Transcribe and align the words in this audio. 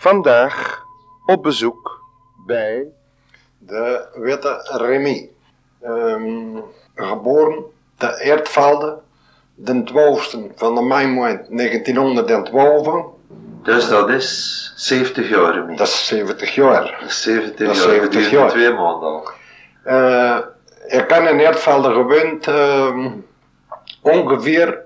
Vandaag 0.00 0.84
op 1.26 1.42
bezoek 1.42 2.04
bij 2.46 2.86
De 3.58 4.08
witte 4.14 4.70
Remy. 4.76 5.30
Ehm, 5.82 6.56
geboren 6.94 7.64
te 7.96 8.20
Eertvelde, 8.22 8.98
de 9.54 9.82
12e 9.84 10.38
van 10.54 10.74
de 10.74 10.82
mei 10.82 11.06
1912. 11.48 13.04
Dus 13.62 13.88
dat 13.88 14.10
is 14.10 14.72
70 14.76 15.28
jaar 15.28 15.64
mee. 15.64 15.76
Dat 15.76 15.86
is 15.86 16.06
70 16.06 16.54
jaar. 16.54 16.96
Dat 17.00 17.10
is 17.10 17.22
70 17.22 17.66
Dat 17.66 17.76
is 17.76 17.82
jaar. 17.82 17.92
70 17.92 18.20
duurt 18.20 18.30
jaar. 18.30 18.48
twee 18.50 18.72
maanden 18.72 19.08
al. 19.08 19.30
Eh, 19.84 20.38
ik 20.86 21.10
heb 21.10 21.28
in 21.28 21.38
Eertvelde 21.38 21.92
gewoond 21.92 22.46
ehm, 22.46 23.10
ongeveer 24.02 24.82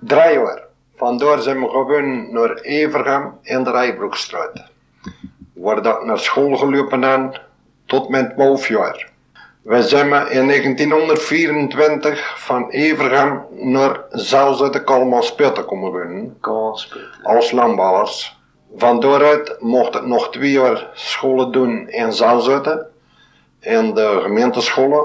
drie 0.00 0.32
jaar. 0.32 0.63
Vandaar 1.04 1.42
zijn 1.42 1.60
we 1.60 1.68
gewoon 1.68 2.32
naar 2.32 2.54
Evergem 2.54 3.38
in 3.42 3.64
de 3.64 3.70
Rijbroekstraat. 3.70 4.62
Waar 5.52 5.82
dat 5.82 6.04
naar 6.04 6.18
school 6.18 6.56
gelopen 6.56 7.00
ben 7.00 7.40
tot 7.86 8.08
mijn 8.08 8.34
12 8.34 8.68
jaar. 8.68 9.10
We 9.62 9.82
zijn 9.82 10.06
in 10.06 10.46
1924 10.46 12.40
van 12.40 12.70
Evergem 12.70 13.42
naar 13.50 14.00
Zelze 14.10 14.70
de 14.70 14.84
Kalmansputten 14.84 15.64
komen 15.64 15.92
wonen 15.92 16.36
als 17.22 17.50
landbouwers. 17.52 18.38
Van 18.76 19.00
daaruit 19.00 19.56
mocht 19.60 19.94
ik 19.94 20.06
nog 20.06 20.30
twee 20.30 20.50
jaar 20.50 20.90
scholen 20.92 21.52
doen 21.52 21.88
in 21.88 22.12
Zalzutten, 22.12 22.86
in 23.60 23.94
de 23.94 24.18
gemeentescholen. 24.22 25.04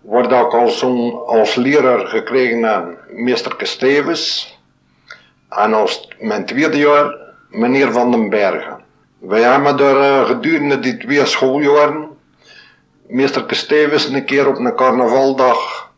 Waar 0.00 0.24
ik 0.24 0.54
als, 0.54 0.84
als 1.26 1.54
leraar 1.54 2.06
gekregen 2.06 2.62
heb, 2.62 2.98
meester 3.08 3.54
Stevens. 3.58 4.54
En 5.48 5.74
als 5.74 6.14
mijn 6.18 6.46
tweede 6.46 6.78
jaar, 6.78 7.14
meneer 7.50 7.92
Van 7.92 8.10
den 8.10 8.28
Bergen. 8.28 8.84
Wij 9.18 9.40
hebben 9.40 9.78
er 9.78 10.00
eh, 10.00 10.26
gedurende 10.26 10.78
die 10.78 10.96
twee 10.96 11.26
schooljaren, 11.26 12.08
meester 13.06 13.44
Stevens 13.48 14.08
een 14.08 14.24
keer 14.24 14.48
op 14.48 14.58
een 14.58 14.74
carnavaldag 14.74 15.90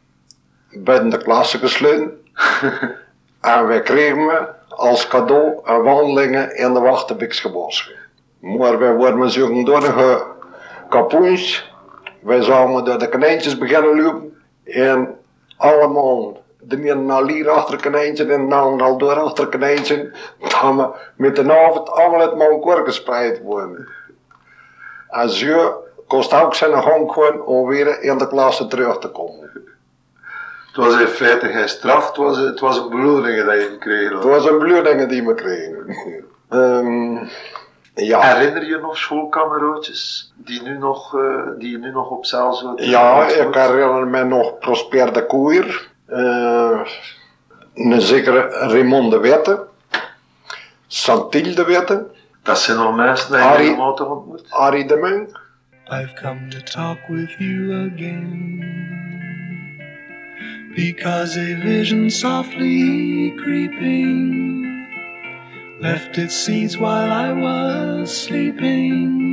buiten 0.71 1.11
de 1.11 1.23
klasse 1.23 1.59
gesloten. 1.59 2.11
En 3.41 3.67
wij 3.67 3.83
kregen 3.83 4.27
we 4.27 4.49
als 4.69 5.09
cadeau 5.09 5.61
een 5.65 5.83
wandelingen 5.83 6.57
in 6.57 6.75
de 6.75 6.81
Wachtenbiksgebos. 6.81 7.93
Maar 8.39 8.79
wij 8.79 8.95
worden 8.95 9.31
zo'n 9.31 9.65
dorige 9.65 10.25
kapoens. 10.89 11.73
Wij 12.21 12.43
zouden 12.43 12.85
door 12.85 12.99
de 12.99 13.09
konijntjes 13.09 13.59
beginnen 13.59 14.03
lopen. 14.03 14.43
En 14.65 15.19
allemaal 15.57 16.43
de 16.69 17.07
al 17.09 17.29
hier 17.29 17.51
achter 17.51 17.75
een 17.75 17.81
konijntje 17.81 18.25
en 18.25 18.49
de 18.49 18.55
andere 18.55 18.85
al 18.85 18.99
door 18.99 19.15
achter 19.15 19.45
een 19.45 19.51
konijntje. 19.51 20.11
Met 21.17 21.37
de 21.37 21.67
avond 21.67 21.91
allemaal 21.91 22.21
het 22.21 22.37
Mount 22.37 22.85
gespreid 22.85 23.41
worden. 23.43 23.89
En 25.09 25.31
zo 25.31 25.83
kost 26.07 26.35
ook 26.35 26.55
zijn 26.55 26.83
gang 26.83 27.13
gewoon 27.13 27.45
om 27.45 27.67
weer 27.67 28.03
in 28.03 28.19
de 28.19 28.29
klasse 28.29 28.67
terug 28.67 28.99
te 28.99 29.09
komen. 29.09 29.51
Het 30.67 30.87
was 30.87 31.01
in 31.01 31.07
feite 31.07 31.49
geen 31.49 31.69
straf, 31.69 32.07
het 32.07 32.17
was, 32.17 32.37
het 32.37 32.61
was 32.61 32.79
een 32.79 32.89
beloning 32.89 33.45
dat 33.45 33.55
je 33.55 33.69
gekregen 33.71 34.15
Het 34.15 34.25
was 34.25 34.47
een 34.47 34.59
bloedingen 34.59 35.09
die 35.09 35.27
we 35.27 35.35
kregen. 35.35 35.97
Ehm, 36.49 37.27
ja. 37.95 38.21
Herinner 38.21 38.67
je 38.67 38.79
nog 38.79 38.97
schoolkameraadjes 38.97 40.33
die 40.37 40.63
nu 40.63 40.79
nog, 40.79 41.15
eh, 41.15 41.49
die 41.59 41.71
je 41.71 41.79
nu 41.79 41.91
nog 41.91 42.11
op 42.11 42.27
zaal 42.27 42.55
zouden 42.55 42.89
Ja, 42.89 43.27
ik 43.27 43.55
herinner 43.55 44.07
me 44.07 44.25
nog 44.25 44.59
Prosper 44.59 45.13
de 45.13 45.27
Koeier, 45.27 45.88
een 46.09 48.01
zekere 48.01 48.49
Raymond 48.49 49.11
de 49.11 49.19
Witte, 49.19 49.67
Santil 50.87 51.55
de 51.55 51.65
Witte, 51.65 52.07
Dat 52.43 52.59
zijn 52.61 52.79
al 52.79 52.93
mensen 52.93 53.29
die 53.29 53.37
je 53.37 53.43
Harry- 53.45 53.65
helemaal 53.65 53.95
toch 53.97 54.09
ontmoet. 54.09 54.47
Arie 54.51 54.87
de 54.87 54.97
Munk, 54.97 55.41
I've 55.91 56.13
come 56.23 56.49
to 56.49 56.59
talk 56.63 56.99
with 57.09 57.35
you 57.39 57.91
again. 57.93 58.77
Because 60.75 61.39
a 61.41 61.57
vision 61.61 62.11
softly 62.11 63.33
creeping 63.37 64.87
left 65.81 66.17
its 66.17 66.45
seeds 66.45 66.77
while 66.77 67.11
I 67.11 67.33
was 67.33 68.23
sleeping. 68.23 69.27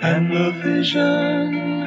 And 0.00 0.30
the 0.30 0.52
vision 0.62 1.77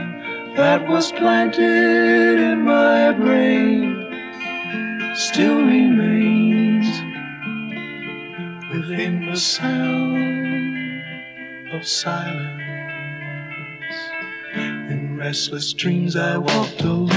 that 0.56 0.88
was 0.88 1.12
planted 1.14 2.40
in 2.40 2.62
my 2.64 3.12
brain 3.14 4.08
still 5.16 5.60
remains 5.66 6.88
within 8.74 9.26
the 9.28 9.38
sound 9.38 10.78
of 11.74 11.88
silence. 11.88 12.62
In 14.90 15.18
restless 15.18 15.74
dreams 15.74 16.16
I 16.18 16.38
walked 16.38 16.82
alone. 16.82 17.08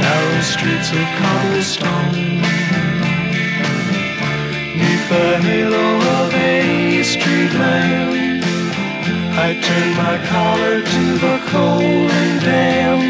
Narrow 0.00 0.40
streets 0.40 0.90
of 0.92 1.06
cobblestone. 1.18 2.42
Neath 4.78 5.08
the 5.08 5.38
halo 5.42 5.96
of 6.22 6.34
a 6.34 7.02
street 7.02 7.52
lamp. 7.54 8.27
I 9.40 9.54
turned 9.54 9.94
my 9.96 10.16
collar 10.26 10.82
to 10.82 11.04
the 11.24 11.38
cold 11.46 12.10
and 12.20 12.40
damp. 12.40 13.02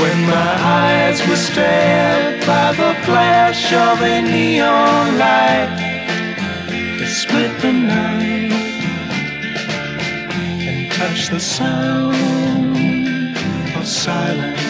When 0.00 0.18
my 0.26 0.52
eyes 0.82 1.18
were 1.28 1.36
stabbed 1.36 2.44
by 2.44 2.72
the 2.72 2.92
flash 3.06 3.72
of 3.72 4.02
a 4.02 4.20
neon 4.20 5.18
light 5.18 5.70
that 6.98 7.12
split 7.22 7.52
the 7.62 7.72
night 7.72 8.50
and 10.68 10.90
touch 10.92 11.28
the 11.28 11.38
sound 11.38 12.16
of 13.76 13.86
silence. 13.86 14.60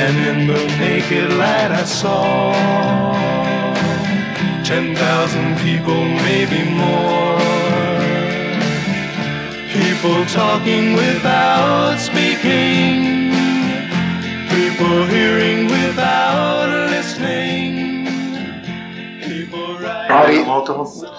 And 0.00 0.16
in 0.30 0.46
the 0.46 0.62
naked 0.78 1.32
light 1.32 1.72
I 1.72 1.84
saw 1.84 2.52
ten 4.62 4.94
thousand 4.94 5.58
people, 5.58 6.04
maybe 6.28 6.62
more. 6.70 7.59
People 9.80 10.24
talking 10.26 10.92
without 10.92 11.96
speaking. 11.98 13.32
People 14.52 15.06
hearing 15.08 15.72
without 15.72 16.68
listening. 16.92 18.04
People 19.24 19.78
writing. 19.80 20.44
Harry. 20.44 20.44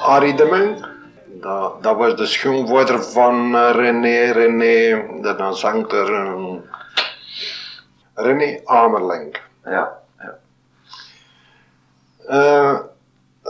Arie 0.06 0.36
de 0.36 0.46
Munk. 0.46 0.78
Dat, 1.42 1.84
dat 1.84 1.98
was 1.98 2.16
de 2.16 2.26
schoonvader 2.26 3.04
van 3.04 3.56
eh, 3.56 3.72
René, 3.72 4.32
René, 4.32 5.06
dat 5.22 5.38
dan 5.38 5.56
zangt 5.56 5.92
er 5.92 6.14
eh, 6.14 6.54
René 8.14 8.62
Amerling. 8.66 9.38
Ja, 9.66 9.98
ja. 10.20 10.38
Eh, 12.28 12.80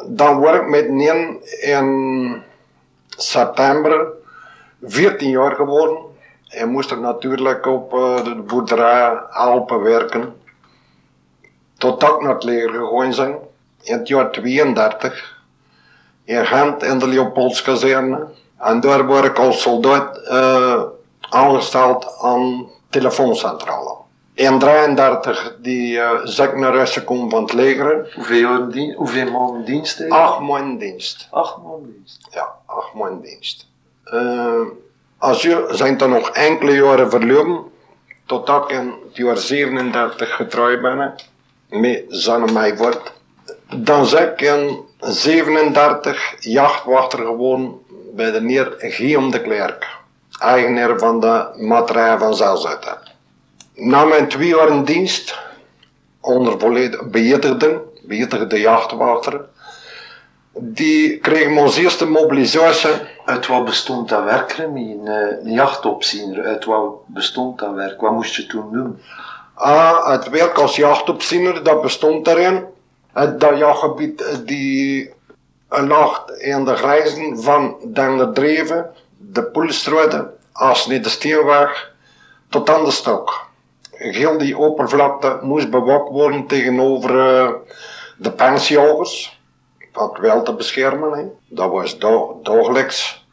dan 0.08 0.40
word 0.40 0.56
ik 0.56 0.68
met 0.68 0.90
Nien 0.90 1.44
in 1.62 2.44
september 3.18 4.20
14 4.84 5.30
jaar 5.30 5.56
geworden. 5.56 5.98
En 6.50 6.70
moest 6.70 6.92
ik 6.92 7.00
natuurlijk 7.00 7.66
op 7.66 7.94
eh, 7.94 8.24
de 8.24 8.36
boerderij 8.36 9.10
Alpen 9.20 9.82
werken. 9.82 10.42
Totdat 11.78 12.16
ik 12.16 12.22
naar 12.22 12.34
het 12.34 12.44
leger 12.44 12.70
gegaan 12.70 13.14
zijn. 13.14 13.36
In 13.82 13.98
het 13.98 14.08
jaar 14.08 14.32
32. 14.32 15.40
In 16.24 16.46
Gent 16.46 16.84
in 16.84 17.00
de 17.00 17.08
Leopoldskazerne. 17.08 18.28
En 18.58 18.80
daar 18.80 19.06
word 19.06 19.26
ik 19.26 19.40
als 19.40 19.62
soldaat 19.62 20.18
eh, 20.18 20.84
aangesteld 21.30 22.18
aan 22.22 22.70
telefooncentrale. 22.90 23.96
In 24.34 24.60
33 24.60 25.58
die 25.62 25.94
uh, 25.94 26.10
zek 26.24 26.56
naar 26.56 26.76
huis 26.76 26.94
gekomen 26.94 27.30
van 27.30 27.42
het 27.44 27.54
leger. 27.54 28.12
Hoeveel, 28.16 28.72
hoeveel 28.96 29.32
maanden 29.32 29.66
dienst? 29.66 30.10
Acht 30.10 30.40
maanden 30.40 30.78
dienst. 30.78 31.28
Acht 31.32 31.58
maanden 31.58 31.94
dienst. 31.94 32.28
Ja, 32.32 32.48
acht 32.66 32.94
maanden 32.94 33.22
dienst. 33.22 33.71
Eh, 34.12 34.62
als 35.18 35.42
je 35.42 35.68
zijn 35.72 36.00
er 36.00 36.10
nog 36.10 36.30
enkele 36.30 36.72
jaren 36.72 37.10
verloren, 37.10 37.64
totdat 38.26 38.72
ik 38.72 38.78
in 38.78 38.94
het 39.08 39.16
jaar 39.18 39.38
37 39.38 40.36
getrouwd 40.36 40.82
ben, 40.82 41.16
met 41.70 42.04
Zanne 42.08 42.52
Meijvoort. 42.52 43.14
Dan 43.76 44.08
ben 44.10 44.32
ik 44.32 44.42
in 44.42 44.80
37 45.00 46.36
jachtwachter 46.40 47.20
geworden 47.20 47.80
bij 48.14 48.32
de 48.32 48.42
heer 48.48 48.76
Guillaume 48.78 49.32
de 49.32 49.42
Klerk, 49.42 49.88
eigenaar 50.40 51.00
van 51.00 51.20
de 51.20 51.46
materijen 51.56 52.20
van 52.20 52.36
Zelzuiten. 52.36 52.98
Na 53.76 54.06
mijn 54.06 54.28
twee 54.28 54.48
jaar 54.48 54.86
dienst, 54.86 55.40
onder 56.20 56.60
volledig 56.60 57.10
beëdigden, 57.10 57.82
beëdigde 58.04 58.60
jachtwachter, 58.60 59.46
die 60.54 61.20
kregen 61.20 61.58
ons 61.58 61.78
eerste 61.78 62.06
mobilisatie 62.06 62.92
Uit 63.26 63.48
wat 63.48 63.66
bestond 63.66 64.10
dat 64.10 64.24
werk, 64.24 64.52
Remy? 64.52 64.92
Een, 64.92 65.08
eh, 65.08 65.46
een 65.46 65.52
jachtopziener. 65.52 66.46
Uit 66.46 66.66
wat 66.66 67.08
bestond 67.08 67.60
dat 67.60 67.74
werk? 67.74 68.02
Wat 68.02 68.12
moest 68.12 68.36
je 68.36 68.46
toen 68.46 68.72
doen? 68.72 69.00
Ah, 69.54 70.08
het 70.08 70.30
werk 70.30 70.58
als 70.58 70.76
jachtopziener, 70.76 71.64
dat 71.64 71.82
bestond 71.82 72.26
daarin 72.26 72.66
Het, 73.14 73.40
dat 73.40 73.58
jachtgebied 73.58 74.22
eh, 74.22 74.38
die 74.46 75.14
eh, 75.70 75.88
lag 75.88 76.26
in 76.38 76.66
de 76.66 76.76
grenzen 76.76 77.42
van 77.42 77.76
Denderdreven, 77.86 78.90
de 79.18 79.44
niet 80.88 81.04
de 81.04 81.10
Steenweg, 81.10 81.92
tot 82.50 82.70
aan 82.70 82.86
de 82.86 82.92
stok. 82.92 83.50
Heel 83.92 84.38
die 84.38 84.58
oppervlakte 84.58 85.40
moest 85.42 85.70
bewaakt 85.70 86.10
worden 86.10 86.48
tegenover 86.48 87.10
eh, 87.10 87.50
de 88.18 88.32
pensjagers, 88.32 89.41
wat 89.94 90.18
wel 90.18 90.44
te 90.44 90.54
beschermen. 90.54 91.32
Dat 91.48 91.72
was 91.72 92.00
da 92.00 92.20
dagelijks 92.44 93.26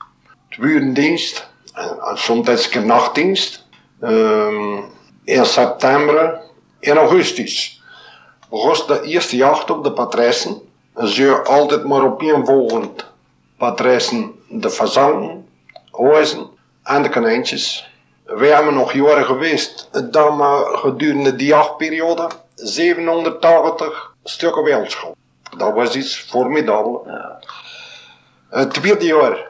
dienst 0.92 1.50
en, 1.74 1.98
en 2.00 2.18
soms 2.18 2.74
een 2.74 2.86
nachtdienst. 2.86 3.66
Ehm, 4.00 4.76
in 5.24 5.44
september, 5.44 6.40
in 6.80 6.96
augustus, 6.96 7.82
begon 8.50 8.86
de 8.86 9.02
eerste 9.02 9.36
jacht 9.36 9.70
op 9.70 9.84
de 9.84 9.92
patrijsen. 9.92 10.60
En 10.94 11.08
ze 11.08 11.42
altijd 11.44 11.84
maar 11.84 12.04
opeenvolgend 12.04 13.06
patrijsen 13.56 14.34
de 14.48 14.70
fazanten, 14.70 15.48
oizen 15.90 16.46
en 16.82 17.02
de 17.02 17.08
konijntjes. 17.08 17.90
Wij 18.24 18.48
hebben 18.48 18.74
nog 18.74 18.92
jaren 18.92 19.24
geweest, 19.24 19.88
dat 19.92 20.36
we 20.36 20.68
gedurende 20.72 21.36
die 21.36 21.46
jachtperiode 21.46 22.28
780 22.54 24.14
stukken 24.24 24.62
wildschool. 24.62 25.16
Dat 25.56 25.74
was 25.74 25.96
iets 25.96 26.20
formidabel. 26.20 27.06
Het 28.48 28.74
tweede 28.74 29.04
jaar 29.04 29.46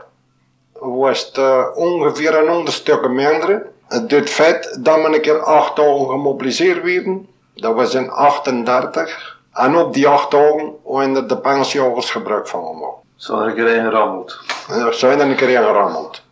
was 0.73 1.27
het 1.27 1.39
eh, 1.39 1.65
ongeveer 1.75 2.35
een 2.35 2.49
honderd 2.49 2.77
stukken 2.77 3.15
minder. 3.15 3.67
Het 3.89 4.31
feit 4.31 4.79
dat 4.85 4.97
we 4.97 5.15
een 5.15 5.21
keer 5.21 5.43
acht 5.43 5.77
dagen 5.77 6.09
gemobiliseerd 6.09 6.83
werden. 6.83 7.29
Dat 7.55 7.75
was 7.75 7.95
in 7.95 8.11
38. 8.11 9.39
En 9.53 9.77
op 9.77 9.95
die 9.95 10.09
acht 10.09 10.31
dagen 10.31 10.75
hebben 10.85 11.29
de 11.29 11.39
pensjagers 11.39 12.11
gebruik 12.11 12.49
van 12.49 12.67
gemaakt. 12.67 12.97
Zo 13.17 13.41
er 13.41 13.47
een 13.47 13.55
keer 13.55 13.75
ingerammeld. 13.75 14.39
Er 14.69 14.95
zijn 14.95 15.21
er 15.21 15.27
een 15.27 15.37
keer 15.37 15.49
ingerammeld. 15.49 16.23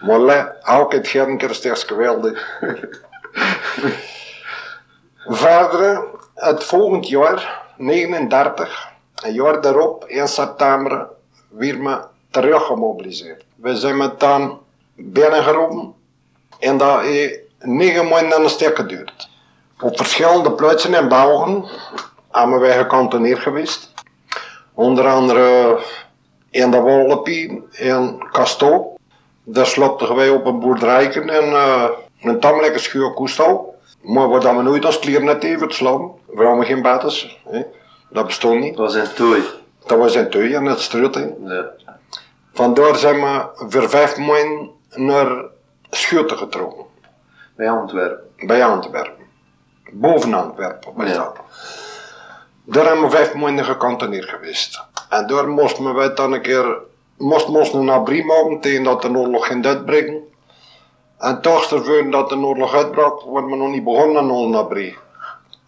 Maar 0.00 0.20
le, 0.20 0.52
elke 0.62 1.00
keer 1.00 1.50
is 1.50 1.64
het 1.64 1.78
geweldig. 1.78 2.60
Verder, 5.26 6.04
het 6.34 6.64
volgend 6.64 7.08
jaar, 7.08 7.62
39, 7.76 8.92
een 9.14 9.32
jaar 9.32 9.60
daarop, 9.60 10.04
in 10.06 10.28
september, 10.28 11.08
weer 11.48 11.78
me 11.78 11.98
terug 12.30 12.66
gemobiliseerd. 12.66 13.44
We 13.56 13.76
zijn 13.76 13.96
met 13.96 14.20
dan 14.20 14.60
binnengeroepen 14.94 15.94
en 16.58 16.76
dat 16.76 17.00
heeft 17.00 17.38
negen 17.58 18.08
maanden 18.08 18.36
aan 18.36 18.42
de 18.42 18.48
stek 18.48 18.76
geduurd. 18.76 19.28
Op 19.80 19.96
verschillende 19.96 20.52
plaatsen 20.52 20.94
in 20.94 21.08
België 21.08 21.64
hebben 22.30 22.60
wij 22.60 22.76
gekantoneerd 22.76 23.38
geweest. 23.38 23.92
Onder 24.74 25.08
andere 25.08 25.78
in 26.50 26.70
de 26.70 26.80
Wallepie 26.80 27.62
in 27.70 28.24
Castel. 28.32 28.98
Daar 29.44 29.66
slopten 29.66 30.14
wij 30.14 30.28
op 30.28 30.46
een 30.46 30.58
boerderijken 30.58 31.30
en 31.30 31.44
uh, 31.44 31.88
een 32.20 32.40
tamelijke 32.40 32.78
schuur 32.78 33.12
koestal. 33.12 33.74
Maar 34.02 34.28
wat 34.28 34.42
we 34.42 34.62
nooit 34.62 34.84
als 34.84 34.98
klier 34.98 35.22
net 35.22 35.44
even 35.44 35.72
slaan. 35.72 36.12
We 36.26 36.44
hadden 36.44 36.64
geen 36.64 36.82
bates. 36.82 37.38
Hè. 37.48 37.62
Dat 38.14 38.26
bestond 38.26 38.60
niet. 38.60 38.76
Dat 38.76 38.92
was 38.92 39.08
een 39.08 39.14
tooi. 39.14 39.42
Dat 39.86 39.98
was 39.98 40.14
in 40.14 40.30
Teuy 40.30 40.54
in 40.54 40.64
het 40.64 40.80
struut. 40.80 41.14
hè. 41.14 41.26
Ja. 41.44 41.70
Vandaar 42.52 42.96
zijn 42.96 43.20
we 43.20 43.48
voor 43.68 43.88
vijf 43.88 44.16
maanden 44.18 44.70
naar 44.94 45.44
Schuurte 45.90 46.36
getrokken. 46.36 46.84
Bij 47.56 47.70
Antwerpen. 47.70 48.46
Bij 48.46 48.64
Antwerpen. 48.64 49.24
Boven 49.92 50.34
Antwerpen 50.34 50.92
was 50.94 51.08
Ja. 51.08 51.14
dat. 51.14 51.36
Daar 52.64 52.84
hebben 52.86 53.04
we 53.04 53.10
vijf 53.10 53.34
maanden 53.34 53.64
gekantoneerd 53.64 54.28
geweest. 54.28 54.82
En 55.08 55.26
daar 55.26 55.48
moesten 55.48 55.94
we 55.94 56.12
dan 56.12 56.32
een 56.32 56.42
keer, 56.42 56.78
moesten 57.16 57.54
ons 57.54 57.72
een 57.72 57.90
abri 57.90 58.24
maken 58.24 58.60
tegen 58.60 58.84
dat 58.84 59.02
de 59.02 59.08
oorlog 59.16 59.46
ging 59.46 59.66
uitbreken. 59.66 60.22
En 61.18 61.40
toch 61.40 61.72
ervoor 61.72 62.10
dat 62.10 62.28
de 62.28 62.36
oorlog 62.36 62.74
uitbrak, 62.74 63.20
wordt 63.20 63.48
we 63.48 63.56
nog 63.56 63.68
niet 63.70 63.84
begonnen 63.84 64.16
aan 64.22 64.30
onze 64.30 64.58
abri. 64.58 64.96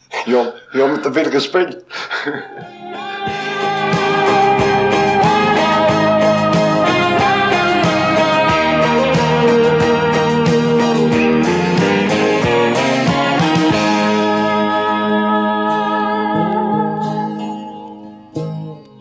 Ja, 0.09 0.53
je 0.73 0.83
hebt 0.83 1.03
te 1.03 1.13
veel 1.13 1.31
gespeeld. 1.31 1.85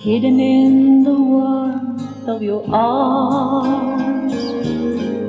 hidden 0.06 0.40
in 0.40 1.04
the 1.04 1.12
warmth 1.12 2.28
of 2.28 2.42
your 2.42 2.63
arms. 2.72 4.34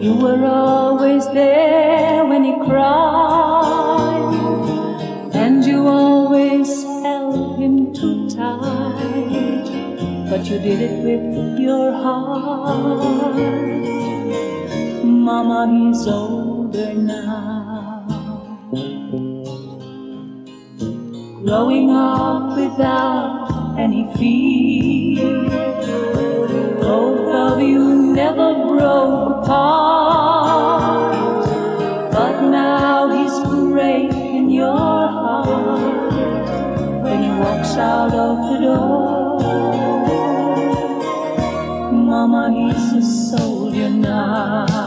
You 0.05 0.15
were 0.17 0.45
always 0.45 1.27
there 1.31 2.27
when 2.27 2.45
he 2.45 2.53
cried, 2.67 3.56
But 10.37 10.45
you 10.51 10.59
did 10.59 10.81
it 10.83 11.03
with 11.03 11.59
your 11.59 11.93
heart. 11.93 13.39
Mama, 15.03 15.67
he's 15.67 16.07
older 16.07 16.93
now. 16.93 18.05
Growing 21.43 21.91
up 21.91 22.55
without 22.55 23.77
any 23.79 24.05
fear. 24.19 25.49
Both 26.83 27.35
of 27.35 27.63
you 27.63 28.13
never 28.13 28.53
broke 28.69 29.43
apart. 29.43 31.17
But 32.13 32.43
now 32.51 33.09
he's 33.09 33.41
breaking 33.49 34.51
your 34.51 34.77
heart 34.77 36.13
when 37.05 37.23
he 37.23 37.31
walks 37.41 37.79
out 37.79 38.13
of 38.13 38.37
the 38.53 38.59
door. 38.67 39.26
He's 42.45 42.93
a 42.93 43.03
soldier 43.03 43.91
now. 43.91 44.86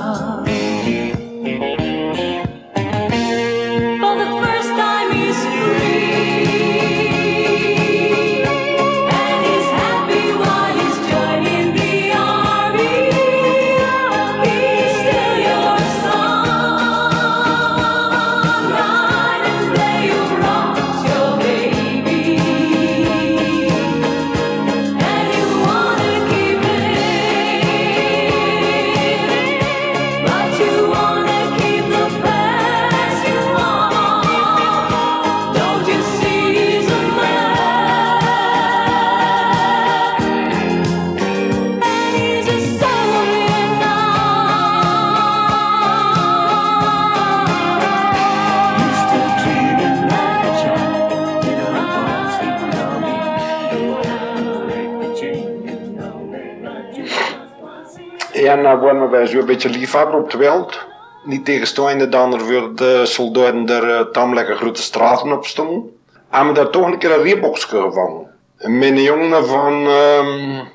Dan 58.69 58.79
worden 58.79 59.09
wij 59.09 59.27
zo'n 59.27 59.45
beetje 59.45 59.69
liefhebber 59.69 60.15
op 60.15 60.31
het 60.31 60.41
veld. 60.41 60.87
Niet 61.23 61.45
tegenstaande 61.45 62.09
dan 62.09 62.33
er 62.33 62.39
voor 62.39 62.75
de 62.75 63.05
soldaten 63.05 63.69
er 63.69 63.89
uh, 63.89 63.99
tamelijke 63.99 64.55
grote 64.55 64.81
straten 64.81 65.31
op 65.31 65.45
stonden. 65.45 65.97
En 66.29 66.47
we 66.47 66.53
daar 66.53 66.69
toch 66.69 66.85
een 66.85 66.97
keer 66.97 67.11
een 67.11 67.21
reebokske 67.21 67.81
gevangen. 67.81 68.27
Mijn 68.57 69.01
jongen 69.01 69.47
van, 69.47 69.87
ehm 69.87 70.65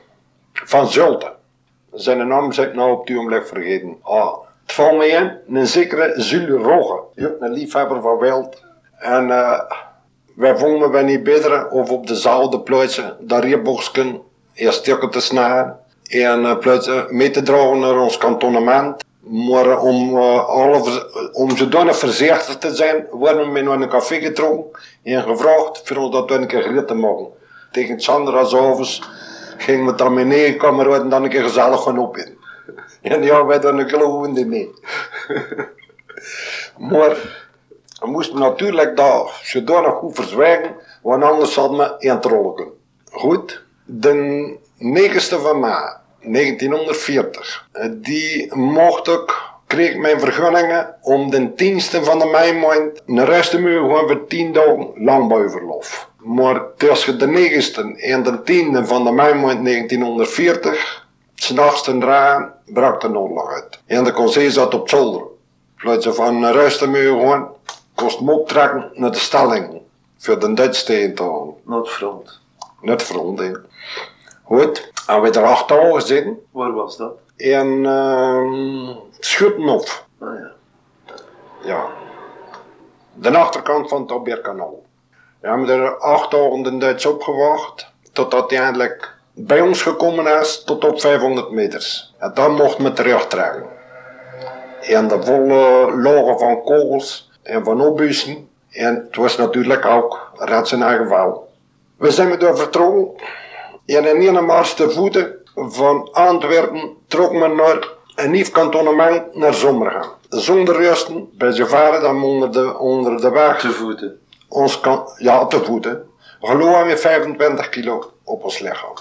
van 0.52 0.88
Zulte. 0.88 1.32
Zijn 1.92 2.28
naam 2.28 2.52
zeg 2.52 2.66
ik 2.66 2.74
nou 2.74 2.92
op 2.92 3.06
het 3.06 3.16
ogenblik 3.16 3.46
vergeten. 3.46 3.96
Ah, 4.02 4.36
het 4.62 4.72
valt 4.72 5.02
in, 5.02 5.32
een 5.48 5.66
zekere 5.66 6.12
Zul 6.16 6.46
Rogge. 6.46 7.02
Een 7.40 7.52
liefhebber 7.52 8.00
van 8.02 8.18
wild. 8.18 8.62
En 8.98 9.30
eh, 9.30 9.60
wij 10.34 10.56
vonden 10.56 10.90
we 10.90 11.00
niet 11.00 11.22
beter 11.22 11.68
of 11.68 11.90
op 11.90 12.06
dezelfde 12.06 12.60
plaatsen 12.60 13.16
dat 13.20 13.44
reeboksken 13.44 14.22
eerst 14.54 14.78
stukken 14.78 15.10
te 15.10 15.20
snijden 15.20 15.83
en 16.22 16.40
uh, 16.42 16.58
plaatsen 16.58 17.06
mee 17.10 17.30
te 17.30 17.42
dragen 17.42 17.78
naar 17.78 17.98
ons 17.98 18.16
kantonnement. 18.18 19.04
Maar 19.20 19.70
eh, 19.70 19.84
om, 19.84 20.18
eh, 20.18 20.82
vers- 20.82 21.32
om 21.32 21.56
zodanig 21.56 21.98
voorzichtig 21.98 22.56
te 22.58 22.74
zijn, 22.74 23.06
worden 23.10 23.52
we 23.52 23.60
naar 23.60 23.80
een 23.80 23.88
café 23.88 24.20
getrokken 24.20 24.80
en 25.02 25.22
gevraagd 25.22 25.80
voor 25.84 25.96
ons 25.96 26.12
dat 26.12 26.28
we 26.28 26.34
een 26.34 26.46
keer 26.46 26.62
gereed 26.62 26.86
te 26.86 26.94
maken. 26.94 27.26
tegen 27.72 28.00
Sandra 28.00 28.44
s'avonds 28.44 29.02
gingen 29.56 29.86
we 29.86 29.94
dan 29.94 30.14
met 30.14 30.26
negen 30.26 30.58
kameraden 30.58 31.08
dan 31.08 31.22
een 31.22 31.30
keer 31.30 31.42
gezellig 31.42 31.82
gaan 31.82 31.98
opeten. 32.00 32.36
En 33.02 33.22
ja, 33.22 33.44
wij 33.46 33.60
dan 33.60 33.78
een 33.78 33.88
geloofde 33.88 34.46
mee. 34.46 34.70
maar 36.90 37.16
we 38.00 38.06
moesten 38.06 38.38
natuurlijk 38.38 38.96
dat 38.96 39.30
zodanig 39.42 39.92
goed 39.94 40.14
verzwijgen, 40.14 40.74
want 41.02 41.22
anders 41.24 41.54
hadden 41.54 41.78
we 41.78 41.94
een. 41.98 42.72
Goed, 43.10 43.62
de 43.84 44.56
9e 44.78 45.40
van 45.42 45.60
maart 45.60 46.02
1940, 46.24 47.68
eh, 47.72 47.88
die 47.92 48.54
mocht 48.56 49.08
ik, 49.08 49.42
kreeg 49.66 49.96
mijn 49.96 50.20
vergunningen 50.20 50.94
om 51.00 51.30
de 51.30 51.54
10e 51.54 52.02
van 52.02 52.18
de 52.18 52.26
mei 52.26 52.52
maand 52.52 53.02
naar 53.06 53.28
rest 53.28 53.50
te 53.50 53.60
mogen 53.60 54.08
voor 54.08 54.26
10 54.26 54.52
dagen 54.52 54.90
landbouwverlof. 54.94 56.08
Maar 56.18 56.62
tussen 56.76 57.18
de 57.18 57.26
9e 57.26 58.02
en 58.02 58.22
de 58.22 58.42
10e 58.42 58.86
van 58.86 59.04
de 59.04 59.12
mei 59.12 59.34
maand 59.34 59.64
1940, 59.64 61.06
s'nachts 61.34 61.82
ten 61.82 62.00
draaien, 62.00 62.52
brak 62.64 63.00
de 63.00 63.18
oorlog 63.18 63.52
uit. 63.52 63.78
En 63.86 64.04
de 64.04 64.12
conseil 64.12 64.50
zat 64.50 64.74
op 64.74 64.88
zolder. 64.88 65.22
Fluit 65.76 66.02
ze 66.02 66.12
van 66.12 66.38
naar 66.38 66.52
rust 66.52 66.78
te 66.78 66.86
mogen 66.88 67.28
gaan, 67.28 67.48
kost 67.94 68.20
me 68.20 68.32
optrekken 68.32 68.90
naar 68.94 69.12
de 69.12 69.18
stelling. 69.18 69.82
Voor 70.18 70.38
de 70.38 70.54
Duits 70.54 70.84
tegen 70.84 71.14
te 71.14 71.22
gaan. 71.22 71.54
Noordfront. 71.64 72.40
Net 72.80 73.02
front, 73.02 73.38
hè. 73.38 73.50
Goed, 74.42 74.92
en 75.06 75.20
we 75.20 75.30
er 75.30 75.44
acht 75.44 75.68
dagen 75.68 76.02
zitten. 76.02 76.38
Waar 76.50 76.72
was 76.72 76.96
dat? 76.96 77.12
En 77.36 77.86
ehm 77.86 78.96
Schuttenhof. 79.18 80.06
Ah 80.20 80.28
ja. 80.38 80.52
Ja. 81.64 81.86
De 83.14 83.36
achterkant 83.38 83.88
van 83.88 84.00
het 84.00 84.10
Albertkanaal. 84.10 84.82
We 85.40 85.48
hebben 85.48 85.68
er 85.68 85.96
acht 85.96 86.30
dagen 86.30 86.62
de 86.62 86.78
Duits 86.78 87.06
opgewacht. 87.06 87.92
Totdat 88.12 88.50
hij 88.50 88.60
eindelijk 88.60 89.14
bij 89.32 89.60
ons 89.60 89.82
gekomen 89.82 90.40
is 90.40 90.64
tot 90.64 90.84
op 90.84 91.00
500 91.00 91.50
meters. 91.50 92.14
En 92.18 92.30
dan 92.34 92.54
mochten 92.54 92.84
we 92.84 92.92
terugtrekken. 92.92 93.66
En 94.80 95.08
de 95.08 95.22
volle 95.22 95.92
lagen 95.96 96.38
van 96.38 96.62
kogels 96.62 97.30
en 97.42 97.64
van 97.64 97.80
opbussen. 97.80 98.48
En 98.70 98.94
het 98.94 99.16
was 99.16 99.36
natuurlijk 99.36 99.84
ook 99.84 100.30
red 100.34 100.68
zijn 100.68 100.82
eigen 100.82 101.06
geval. 101.06 101.48
We 101.96 102.10
zijn 102.10 102.38
door 102.38 102.56
vertrokken. 102.56 103.26
En 103.86 104.22
in 104.22 104.34
een 104.34 104.44
mars 104.44 104.74
te 104.74 104.90
voeten 104.90 105.34
van 105.54 106.12
Antwerpen 106.12 106.96
trok 107.06 107.32
men 107.32 107.56
naar 107.56 107.88
een 108.14 108.30
nieuw 108.30 108.50
kantonnement 108.50 109.34
naar 109.34 109.54
Zommergaan. 109.54 110.10
Zonder 110.28 110.76
rusten, 110.76 111.28
bij 111.32 111.52
zijn 111.52 111.68
vader 111.68 112.00
dan 112.00 112.22
onder 112.22 112.52
de, 112.52 112.78
onder 112.78 113.20
de 113.20 113.30
weg. 113.30 113.60
Te 113.60 113.70
voeten. 113.70 114.20
Ons 114.48 114.80
kan, 114.80 115.08
ja, 115.18 115.46
te 115.46 115.64
voeten. 115.64 116.08
Geloven 116.40 116.86
we 116.86 116.96
25 116.96 117.68
kilo 117.68 118.12
op 118.24 118.44
ons 118.44 118.58
lichaam. 118.58 118.94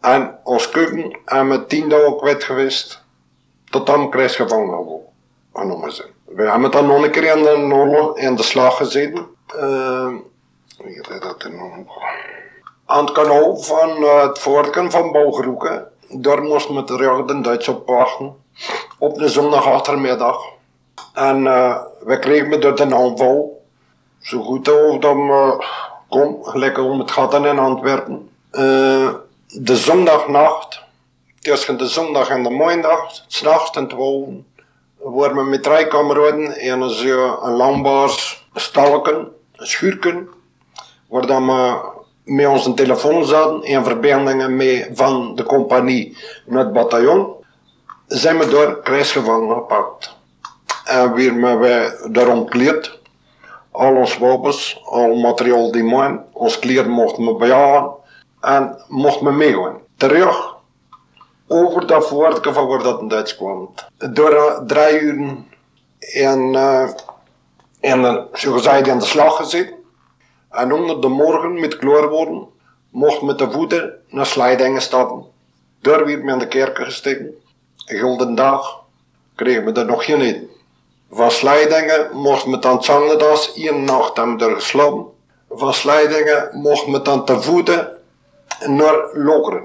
En 0.00 0.38
ons 0.44 0.70
keuken 0.70 1.18
hebben 1.24 1.58
we 1.60 1.66
10 1.66 1.88
dagen 1.88 2.16
kwijt 2.16 2.44
geweest. 2.44 3.02
Tot 3.70 3.86
dan 3.86 4.10
krijgsgevangen 4.10 5.00
genomen 5.52 5.92
zijn. 5.92 6.08
We 6.24 6.50
hebben 6.50 6.70
dan 6.70 6.86
nog 6.86 7.04
een 7.04 7.10
keer 7.10 7.36
in 7.36 7.42
de, 7.42 8.12
in 8.14 8.36
de 8.36 8.42
slag 8.42 8.76
gezeten. 8.76 9.26
Eh, 9.46 10.08
wie 10.78 11.00
had 11.08 11.22
dat 11.22 11.42
er 11.42 11.52
nog? 11.52 11.76
Aan 12.90 13.04
het 13.04 13.12
kanaal 13.12 13.56
van 13.56 13.90
eh, 13.90 14.22
het 14.22 14.38
voorken 14.38 14.90
van 14.90 15.12
Bouwgroeken. 15.12 15.86
Daar 16.08 16.42
moesten 16.42 16.74
we 16.74 16.84
terug 16.84 17.24
de 17.24 17.40
Duits 17.40 17.68
op 17.68 17.88
wachten. 17.88 18.36
Op 18.98 19.18
de 19.18 19.28
zondag 19.28 19.66
achtermiddag. 19.66 20.42
En 21.14 21.46
eh, 21.46 21.76
we 22.00 22.18
kregen 22.18 22.60
door 22.60 22.76
de 22.76 22.94
aanval. 22.94 23.62
Zo 24.20 24.42
goed 24.42 24.68
over 24.68 25.00
dat 25.00 25.14
we 25.14 25.64
kom, 26.08 26.44
gelijk 26.44 26.78
om 26.78 26.98
het 26.98 27.10
gat 27.10 27.34
in 27.34 27.58
Antwerpen. 27.58 28.30
De 28.50 29.76
zondagnacht, 29.76 30.82
tussen 31.40 31.78
de 31.78 31.86
zondag 31.86 32.28
en 32.28 32.42
de 32.42 32.50
maandag, 32.50 33.24
s'nachts 33.26 33.76
en 33.76 33.88
twaalf, 33.88 34.28
waren 34.98 35.36
we 35.36 35.44
met 35.44 35.62
drie 35.62 35.86
kameraden 35.86 36.56
en 36.56 36.90
zo 36.90 37.38
een 37.42 37.52
langbaars 37.52 38.48
stalken, 38.54 39.28
schuurken, 39.52 40.28
waar 41.08 41.26
dan 41.26 41.50
met 42.28 42.46
onze 42.46 42.74
telefoon 42.74 43.24
zaten 43.24 43.62
en 43.62 43.84
verbindingen 43.84 44.56
mee 44.56 44.86
van 44.92 45.34
de 45.34 45.42
compagnie 45.42 46.16
naar 46.46 46.64
het 46.64 46.72
bataljon, 46.72 47.34
zijn 48.06 48.38
we 48.38 48.48
door 48.48 48.82
krijgsgevangen 48.82 49.54
gepakt. 49.54 50.16
En 50.84 50.98
hebben 50.98 51.58
wij 51.58 51.92
daar 52.10 52.28
ontkleed. 52.28 52.98
Al 53.70 53.96
ons 53.96 54.18
wapens, 54.18 54.80
al 54.84 55.14
materiaal 55.14 55.72
die 55.72 55.84
man, 55.84 56.24
ons 56.32 56.58
kleren 56.58 56.90
mochten 56.90 57.24
we 57.24 57.34
bejagen 57.34 57.90
en 58.40 58.82
mochten 58.88 59.26
we 59.26 59.32
meegaan. 59.32 59.78
Terug 59.96 60.56
over 61.46 61.86
dat 61.86 62.08
voortje 62.08 62.52
van 62.52 62.66
waar 62.66 62.82
dat 62.82 63.00
in 63.00 63.08
Duits 63.08 63.36
kwam. 63.36 63.74
Door 64.12 64.32
eh, 64.32 64.60
drie 64.66 65.00
uur 65.00 65.36
en, 65.98 66.54
eh 66.54 66.88
en 67.80 68.04
eh, 68.04 68.22
zo 68.32 68.56
in 68.56 68.98
de 68.98 69.04
slag 69.04 69.36
gezeten. 69.36 69.77
En 70.50 70.72
onder 70.72 71.00
de 71.00 71.08
morgen 71.08 71.60
met 71.60 71.76
klaar 71.76 72.08
worden, 72.08 72.46
mocht 72.90 73.22
met 73.22 73.38
de 73.38 73.50
voeten 73.50 73.92
naar 74.08 74.26
Slijdingen 74.26 74.82
stappen. 74.82 75.24
Daar 75.80 76.06
werd 76.06 76.22
me 76.22 76.32
in 76.32 76.38
de 76.38 76.48
kerken 76.48 76.84
gesteken. 76.84 77.34
Een 77.86 77.98
gulden 77.98 78.34
dag 78.34 78.82
kregen 79.34 79.64
we 79.64 79.80
er 79.80 79.86
nog 79.86 80.04
geen 80.04 80.20
in. 80.20 80.50
Van 81.10 81.30
Slijdingen 81.30 82.16
mocht 82.16 82.46
me 82.46 82.58
dan 82.58 82.82
Zangedas 82.82 83.54
één 83.54 83.84
nacht 83.84 84.16
hebben 84.16 84.38
er 84.38 84.54
geslapen. 84.54 85.06
Van 85.50 85.74
Slijdingen 85.74 86.48
mocht 86.52 86.86
me 86.86 87.02
dan 87.02 87.24
te 87.24 87.42
voeten 87.42 87.98
naar 88.66 89.10
Lokeren. 89.12 89.62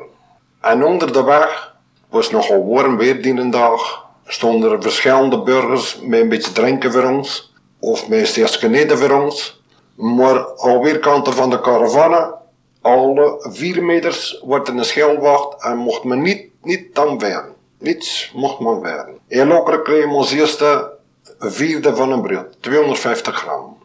En 0.62 0.84
onder 0.84 1.14
de 1.14 1.24
weg 1.24 1.76
was 2.10 2.30
nogal 2.30 2.68
warm 2.68 2.98
weer 2.98 3.22
die 3.22 3.50
dag. 3.50 4.06
Stonden 4.26 4.72
er 4.72 4.82
verschillende 4.82 5.42
burgers 5.42 6.00
met 6.02 6.20
een 6.20 6.30
beetje 6.30 6.52
drinken 6.52 6.92
voor 6.92 7.04
ons. 7.04 7.54
Of 7.80 8.08
met 8.08 8.30
geneden 8.30 8.98
voor 8.98 9.22
ons. 9.22 9.63
Maar 9.96 10.46
alweer 10.46 11.00
kanten 11.00 11.34
van 11.34 11.50
de 11.50 11.60
caravane, 11.60 12.36
alle 12.82 13.36
vier 13.40 13.84
meters 13.84 14.42
wordt 14.44 14.68
een 14.68 14.86
schildwacht 14.86 15.64
en 15.64 15.78
mocht 15.78 16.04
men 16.04 16.22
niet, 16.22 16.46
niet 16.62 16.96
dan 16.96 17.20
werden. 17.20 17.54
Niets 17.78 18.32
mocht 18.36 18.60
men 18.60 18.82
werden. 18.82 19.18
In 19.28 19.48
Lokeren 19.48 20.10
we 20.10 20.16
ons 20.16 20.32
eerste 20.32 20.92
vierde 21.40 21.96
van 21.96 22.12
een 22.12 22.22
brood, 22.22 22.62
250 22.62 23.36
gram. 23.36 23.78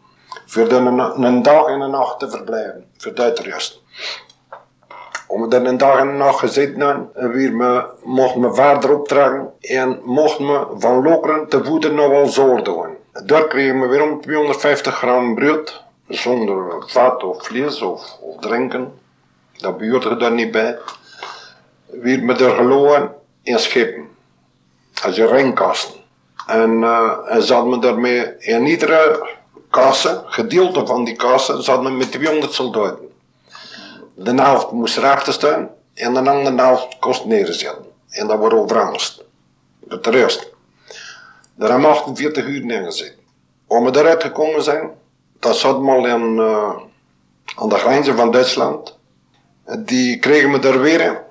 Voor 0.45 0.67
de 0.67 0.75
een, 0.75 1.41
dag 1.41 1.65
en 1.67 1.81
een 1.81 1.91
nacht 1.91 2.19
te 2.19 2.29
verblijven, 2.29 2.85
voor 2.97 3.13
de 3.13 3.21
uitrust. 3.21 3.81
Om 5.27 5.51
er 5.51 5.65
een 5.65 5.77
dag 5.77 5.99
en 5.99 6.07
een 6.07 6.17
nacht 6.17 6.39
gezeten 6.39 6.79
hebben, 6.79 7.09
en 7.13 7.31
weer 7.31 7.55
me, 7.55 7.85
mochten 8.03 8.41
we 8.41 8.53
verder 8.53 8.93
optrekken 8.93 9.53
en 9.59 9.99
mochten 10.03 10.47
we 10.47 10.65
van 10.77 11.03
Lokeren 11.03 11.47
te 11.47 11.63
voeten 11.63 11.95
naar 11.95 12.09
Walzoor 12.09 12.63
doen. 12.63 12.97
Daar 13.25 13.47
kregen 13.47 13.79
we 13.79 13.87
weer 13.87 14.01
om 14.01 14.21
250 14.21 14.97
gram 14.97 15.35
brood, 15.35 15.83
zonder 16.09 16.83
vat 16.87 17.23
of 17.23 17.45
vlees 17.45 17.81
of, 17.81 18.17
drinken. 18.39 18.93
Dat 19.57 19.77
behoorde 19.77 20.25
er 20.25 20.31
niet 20.31 20.51
bij. 20.51 20.77
Weer 21.85 22.23
met 22.23 22.37
de 22.37 22.49
geloven 22.49 23.15
in 23.43 23.59
schepen. 23.59 24.09
Als 25.03 25.15
je 25.15 25.27
ringkasten. 25.27 25.99
En, 26.47 26.83
eh, 26.83 27.17
en 27.27 27.43
zat 27.43 27.65
me 27.65 27.79
daarmee 27.79 28.37
in 28.37 28.65
iedere 28.65 29.27
kasse, 29.69 30.23
gedeelte 30.25 30.85
van 30.85 31.03
die 31.03 31.15
kasse, 31.15 31.61
zat 31.61 31.81
me 31.81 31.89
met 31.89 32.11
200 32.11 32.53
soldaten. 32.53 33.09
De 34.15 34.33
helft 34.33 34.71
moest 34.71 34.97
erachter 34.97 35.33
staan 35.33 35.69
en 35.93 36.13
de 36.13 36.29
andere 36.29 36.55
helft 36.55 36.99
kost 36.99 37.25
neerzetten. 37.25 37.85
En 38.09 38.27
dat 38.27 38.37
wordt 38.37 38.55
overangst. 38.55 39.23
Dat 39.79 40.03
de 40.03 40.09
rest. 40.09 40.49
Daar 41.55 41.69
hebben 41.69 41.89
we 41.89 41.95
48 41.95 42.45
uur 42.45 42.65
neergezet. 42.65 43.15
Om 43.67 43.85
we 43.85 43.99
eruit 43.99 44.23
gekomen 44.23 44.63
zijn, 44.63 44.91
dat 45.39 45.57
zat 45.57 45.81
me 45.81 45.91
al 45.91 46.05
in, 46.05 46.39
eh, 46.39 46.75
aan 47.55 47.69
de 47.69 47.75
grenzen 47.75 48.15
van 48.15 48.31
Duitsland. 48.31 48.97
Die 49.79 50.19
kregen 50.19 50.51
we 50.51 50.67
er 50.67 50.81
weer 50.81 51.23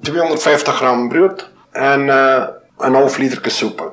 250 0.00 0.74
gram 0.76 1.08
brood 1.08 1.50
en 1.70 2.08
eh, 2.08 2.46
een 2.78 2.94
half 2.94 3.16
liter 3.16 3.50
soep. 3.50 3.92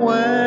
When 0.00 0.39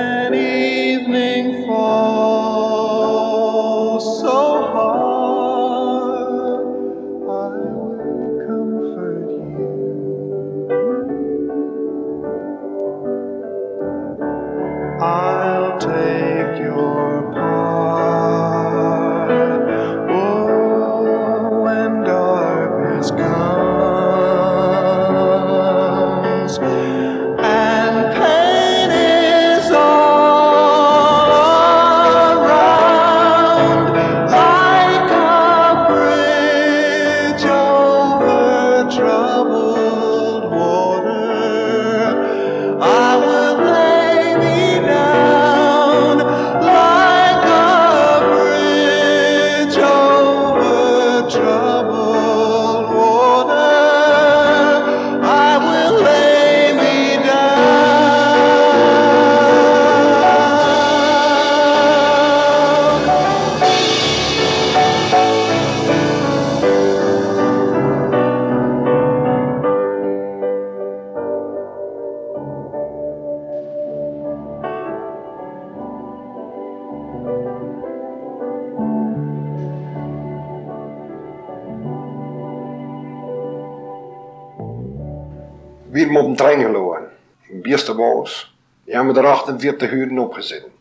er 89.24 89.30
48 89.30 89.92
uur 89.92 90.20
op 90.20 90.34
gezeten. 90.34 90.72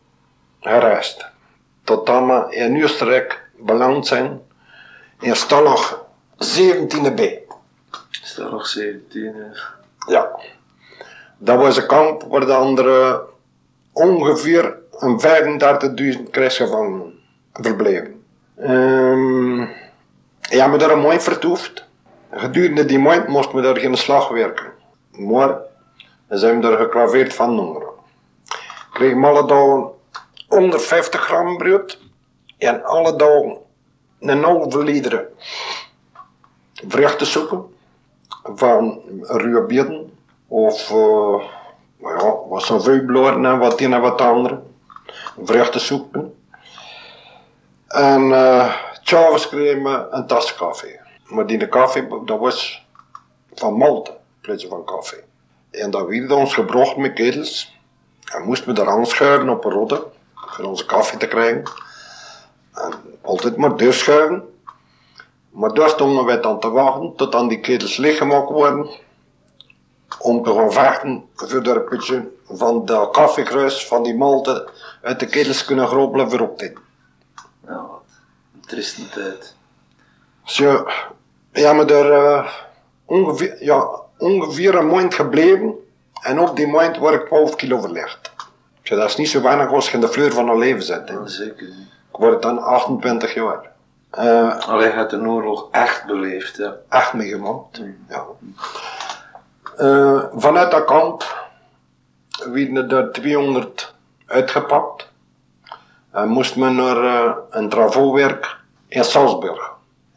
Herrest. 0.59 1.25
Tot 1.83 2.05
dan 2.05 2.27
we 2.27 2.55
in 2.55 2.83
Oostenrijk 2.83 3.41
beland 3.57 4.07
zijn. 4.07 4.41
In 5.19 5.35
Stallig 5.35 6.01
17e 6.37 7.13
B. 7.15 7.21
Stel 8.09 8.49
nog 8.49 8.67
17. 8.67 9.33
hè. 9.35 10.13
Ja. 10.13 10.39
Dat 11.37 11.57
was 11.57 11.77
een 11.77 11.87
kamp 11.87 12.23
waar 12.23 12.45
de 12.45 12.53
andere 12.53 13.21
ongeveer 13.91 14.75
een 14.99 15.21
35.000 16.17 16.29
krijgsgevangenen 16.29 17.19
verbleven. 17.53 18.23
Ehm 18.55 19.61
ja, 20.39 20.71
we 20.71 20.77
daar 20.77 20.91
een 20.91 21.01
maand 21.01 21.23
vertoefd. 21.23 21.85
Gedurende 22.31 22.85
die 22.85 22.99
maand 22.99 23.27
moesten 23.27 23.55
we 23.55 23.61
daar 23.61 23.77
geen 23.77 23.97
slag 23.97 24.27
werken. 24.27 24.71
Maar 25.11 25.57
we 26.27 26.37
zijn 26.37 26.61
daar 26.61 26.77
geklaveerd 26.77 27.33
van 27.33 27.57
honger. 27.57 27.92
Kregen 28.93 29.23
alle 29.23 29.45
dagen 29.45 29.91
150 30.47 31.21
gram 31.21 31.57
brood 31.57 31.99
en 32.57 32.83
alle 32.83 33.15
dagen 33.15 33.57
een 34.19 34.43
halve 34.43 34.83
liter 34.83 35.27
vruchtensoepen 36.87 37.75
van 38.43 39.01
ruwe 39.21 39.61
bieten 39.65 40.17
of 40.47 40.91
uh, 40.91 41.43
ja, 41.97 42.35
wat 42.49 42.63
zo'n 42.63 42.81
vuilbloren 42.81 43.45
en 43.45 43.59
wat 43.59 43.81
een 43.81 43.93
en 43.93 44.01
wat 44.01 44.21
andere. 44.21 44.61
Vruchtensoepen. 45.43 46.35
En 47.87 48.21
uh, 48.21 48.75
s'avonds 49.01 49.49
kregen 49.49 49.83
we 49.83 50.07
een 50.09 50.27
tas 50.27 50.55
koffie. 50.55 50.99
Maar 51.25 51.45
die 51.45 51.67
koffie, 51.67 52.07
dat 52.25 52.39
was 52.39 52.85
van 53.53 53.73
Malte, 53.73 54.11
in 54.11 54.17
plaats 54.41 54.65
van 54.65 54.83
koffie. 54.83 55.21
En 55.71 55.91
dat 55.91 56.07
werd 56.07 56.31
ons 56.31 56.53
gebracht 56.53 56.97
met 56.97 57.13
ketels. 57.13 57.72
En 58.33 58.43
moesten 58.43 58.67
we 58.67 58.73
daar 58.73 58.89
aanschuiven 58.89 59.49
op 59.49 59.65
een 59.65 59.71
rotte, 59.71 60.03
voor 60.35 60.65
onze 60.65 60.85
koffie 60.85 61.17
te 61.17 61.27
krijgen. 61.27 61.63
En 62.73 62.93
altijd 63.21 63.57
maar 63.57 63.77
doorschuiven. 63.77 64.43
Maar 65.49 65.73
daar 65.73 65.89
stonden 65.89 66.25
wij 66.25 66.39
dan 66.39 66.59
te 66.59 66.69
wachten 66.69 67.15
tot 67.15 67.35
aan 67.35 67.47
die 67.47 67.59
ketels 67.59 67.97
leeggemaakt 67.97 68.49
worden. 68.49 68.89
Om 70.19 70.43
te 70.43 70.53
gaan 70.53 70.71
vechten 70.71 71.25
voor 71.35 71.63
de 71.63 71.79
putje 71.79 72.31
van 72.47 72.85
de 72.85 73.07
koffiekruis 73.11 73.87
van 73.87 74.03
die 74.03 74.15
malte 74.15 74.69
uit 75.01 75.19
de 75.19 75.25
ketels 75.25 75.65
kunnen 75.65 75.87
gropelen 75.87 76.29
voor 76.29 76.39
op 76.39 76.59
dit. 76.59 76.77
Ja, 77.67 77.75
wat 77.75 78.03
een 78.53 78.61
trieste 78.67 79.09
tijd. 79.09 79.55
Zo, 80.43 80.87
ja, 81.51 81.73
maar 81.73 81.87
daar 81.87 82.11
eh, 82.11 82.51
ongeveer, 83.05 83.63
ja, 83.63 83.87
ongeveer 84.17 84.75
een 84.75 84.87
maand 84.87 85.13
gebleven. 85.13 85.82
En 86.23 86.39
op 86.39 86.55
die 86.55 86.67
maand 86.67 86.97
word 86.97 87.13
ik 87.13 87.25
12 87.25 87.55
kilo 87.55 87.79
verlicht. 87.79 88.31
Ja, 88.81 88.95
dat 88.95 89.09
is 89.09 89.15
niet 89.15 89.29
zo 89.29 89.41
weinig 89.41 89.71
als 89.71 89.87
je 89.89 89.93
in 89.93 90.01
de 90.01 90.07
fleur 90.07 90.31
van 90.33 90.49
een 90.49 90.57
leven 90.57 90.83
zit. 90.83 91.09
hè. 91.09 91.27
Zeker. 91.27 91.67
Ik 92.11 92.19
word 92.19 92.41
dan 92.41 92.63
28 92.63 93.33
jaar. 93.33 93.71
Eh, 94.09 94.57
Allee, 94.67 94.87
je 94.87 94.93
hebt 94.93 95.09
de 95.09 95.19
oorlog 95.19 95.67
echt 95.71 96.05
beleefd, 96.05 96.57
ja. 96.57 96.73
echt 96.89 97.13
meegemaakt. 97.13 97.81
Ja. 98.09 98.23
Eh, 99.77 100.23
vanuit 100.35 100.71
dat 100.71 100.85
kamp 100.85 101.47
werden 102.51 102.89
er 102.89 103.11
200 103.11 103.93
uitgepakt. 104.27 105.11
En 106.11 106.27
moest 106.27 106.55
men 106.55 106.75
naar 106.75 107.03
eh, 107.03 107.31
een 107.49 107.69
travowerk 107.69 108.57
in 108.87 109.03
Salzburg. 109.03 109.71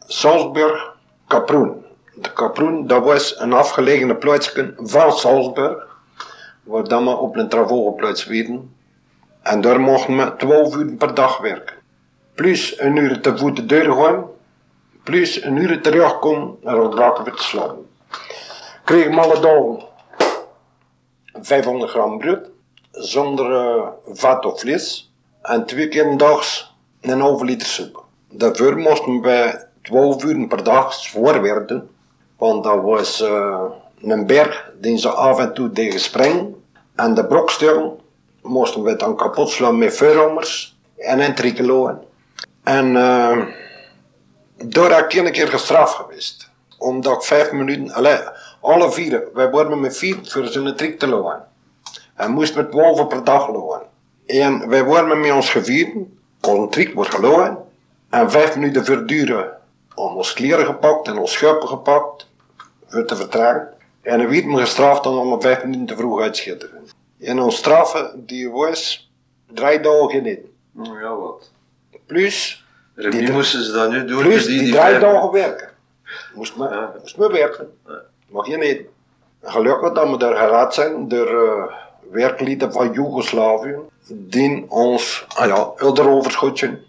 Salzburg, 0.07 0.95
Kaproen. 1.27 1.85
De 2.15 2.33
Kaproen, 2.33 2.87
dat 2.87 3.03
was 3.03 3.39
een 3.39 3.53
afgelegene 3.53 4.15
plaatsje 4.15 4.73
van 4.77 5.11
Salzburg, 5.11 5.86
waar 6.67 6.87
dan 6.87 7.03
we 7.03 7.15
op 7.15 7.35
een 7.35 7.49
travo 7.49 7.85
geplaatst. 7.85 8.29
En 9.41 9.61
daar 9.61 9.79
mochten 9.79 10.17
we 10.17 10.35
12 10.35 10.75
uur 10.75 10.95
per 10.95 11.13
dag 11.13 11.37
werken. 11.37 11.75
Plus 12.35 12.79
een 12.79 12.95
uur 12.95 13.21
te 13.21 13.37
voet 13.37 13.55
de 13.55 13.65
deur 13.65 13.93
gaan, 13.93 14.25
plus 15.03 15.43
een 15.43 15.55
uur 15.55 15.81
terugkomen 15.81 16.57
en 16.63 16.75
dan 16.75 16.97
raken 16.97 17.23
we 17.23 17.31
te 17.31 17.43
slapen. 17.43 17.89
Kreeg 18.83 19.05
ik 19.05 19.17
alle 19.17 19.39
dagen 19.39 19.85
500 21.41 21.91
gram 21.91 22.17
brood, 22.17 22.49
zonder 22.91 23.55
eh, 23.55 23.87
vat 24.05 24.45
of 24.45 24.59
vlees, 24.59 25.11
en 25.41 25.65
twee 25.65 25.87
keer 25.87 26.17
dags 26.17 26.75
een 27.01 27.21
halve 27.21 27.45
liter 27.45 27.67
soep. 27.67 28.03
Daarvoor 28.29 28.77
moesten 28.77 29.21
wij 29.21 29.65
12 29.81 30.23
uur 30.23 30.47
per 30.47 30.63
dag 30.63 30.93
zwaar 30.93 31.65
want 32.37 32.63
dat 32.63 32.81
was 32.81 33.21
eh, 33.21 33.63
een 34.01 34.25
berg 34.25 34.71
die 34.79 34.97
ze 34.97 35.09
af 35.09 35.39
en 35.39 35.53
toe 35.53 35.71
tegen 35.71 35.99
springen. 35.99 36.56
En 36.97 37.13
de 37.13 37.25
brokstukken 37.25 37.99
moesten 38.41 38.83
we 38.83 38.95
dan 38.95 39.15
kapot 39.15 39.49
slaan 39.49 39.77
met 39.77 39.95
vuurhammers 39.95 40.77
en 40.97 41.19
een 41.19 41.35
trikkeloen. 41.35 41.97
En 42.63 42.95
eh, 42.95 43.37
daar 44.55 44.95
heb 44.95 45.13
een 45.13 45.31
keer 45.31 45.47
gestraft 45.47 45.95
geweest. 45.95 46.49
Omdat 46.77 47.15
ik 47.15 47.21
vijf 47.21 47.51
minuten, 47.51 47.93
allee, 47.93 48.17
alle 48.61 48.91
vier, 48.91 49.23
wij 49.33 49.49
worden 49.49 49.79
met 49.79 49.97
vier 49.97 50.17
voor 50.23 50.45
zo'n 50.45 50.75
trik 50.75 50.99
te 50.99 51.07
lopen. 51.07 51.45
En 52.15 52.31
moest 52.31 52.55
met 52.55 52.71
twaalf 52.71 53.07
per 53.07 53.23
dag 53.23 53.47
lopen. 53.47 53.81
En 54.25 54.69
wij 54.69 54.83
waren 54.83 55.19
met 55.19 55.31
ons 55.31 55.49
gevieren, 55.49 56.19
kontriek 56.39 56.93
wordt 56.93 57.15
gelogen. 57.15 57.57
En 58.09 58.31
vijf 58.31 58.55
minuten 58.55 58.85
verduren 58.85 59.51
om 59.95 60.15
ons 60.15 60.33
kleren 60.33 60.65
gepakt 60.65 61.07
en 61.07 61.17
ons 61.17 61.31
schuipen 61.31 61.67
gepakt 61.67 62.27
voor 62.87 63.05
te 63.05 63.15
vertragen. 63.15 63.76
En 64.07 64.17
dan 64.19 64.29
werd 64.29 64.45
me 64.45 64.59
gestraft 64.59 65.05
om 65.05 65.17
om 65.31 65.41
vijf 65.41 65.63
minuten 65.63 65.85
te 65.85 65.95
vroeg 65.95 66.21
uit 66.21 66.33
te 66.33 66.39
schitteren. 66.39 66.87
En 67.19 67.39
ons 67.39 67.55
straffen 67.55 68.23
die 68.25 68.49
was 68.51 69.11
drie 69.53 69.79
dagen 69.79 70.23
niet. 70.23 70.39
Oh, 70.77 70.99
ja, 71.01 71.15
wat. 71.15 71.51
Plus, 72.05 72.65
Die- 72.95 73.31
moesten 73.31 73.63
ze 73.63 73.71
dat 73.71 73.89
nu 73.91 74.05
doen. 74.05 74.21
plus 74.23 74.45
die, 74.45 74.57
die, 74.59 74.71
die 74.71 74.79
drie 74.81 74.99
dagen 74.99 75.31
werken. 75.31 75.69
Moest 76.35 76.57
me, 76.57 76.69
Ja. 76.69 76.93
moest 77.01 77.17
me 77.17 77.31
werken. 77.31 77.67
Mag 78.29 78.47
je 78.47 78.57
niet. 78.57 78.81
Gelukkig 79.43 79.91
dat 79.93 80.09
we 80.09 80.17
daar 80.17 80.35
geraad 80.35 80.73
zijn 80.73 81.07
door 81.07 81.27
eh, 81.27 81.73
werklieden 82.11 82.71
van 82.71 82.91
Joegoslavië. 82.91 83.75
Die 84.09 84.65
ons, 84.69 85.25
ah 85.35 85.47
ja, 85.47 85.71
het 85.75 85.99
overschotje 85.99 86.79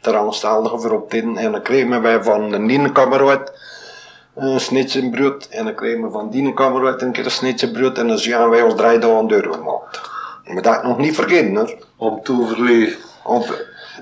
ter 0.00 0.16
aanstaldige 0.16 0.78
voor 0.78 0.90
op. 0.90 1.12
En 1.12 1.34
dan 1.34 1.62
kregen 1.62 2.02
wij 2.02 2.22
van 2.22 2.50
de 2.50 2.92
kameraad 2.92 3.52
een 4.38 4.60
snitje 4.60 5.10
brood. 5.10 5.48
En 5.50 5.64
dan 5.64 5.74
kregen 5.74 6.02
we 6.02 6.10
van 6.10 6.30
die 6.30 6.54
kameraad 6.54 7.02
een 7.02 7.12
keer 7.12 7.24
een 7.24 7.30
snitje 7.30 7.70
brood. 7.70 7.98
En 7.98 8.08
dan 8.08 8.18
zijn 8.18 8.48
wij 8.48 8.62
ons 8.62 8.74
drie 8.74 8.98
dagen 8.98 9.28
deur 9.28 9.54
gemaakt. 9.54 10.00
Maar 10.44 10.62
dat 10.62 10.82
nog 10.82 10.98
niet 10.98 11.14
vergeten 11.14 11.56
hoor. 11.56 11.76
Om 11.96 12.22
te 12.22 12.32
overleven. 12.32 12.98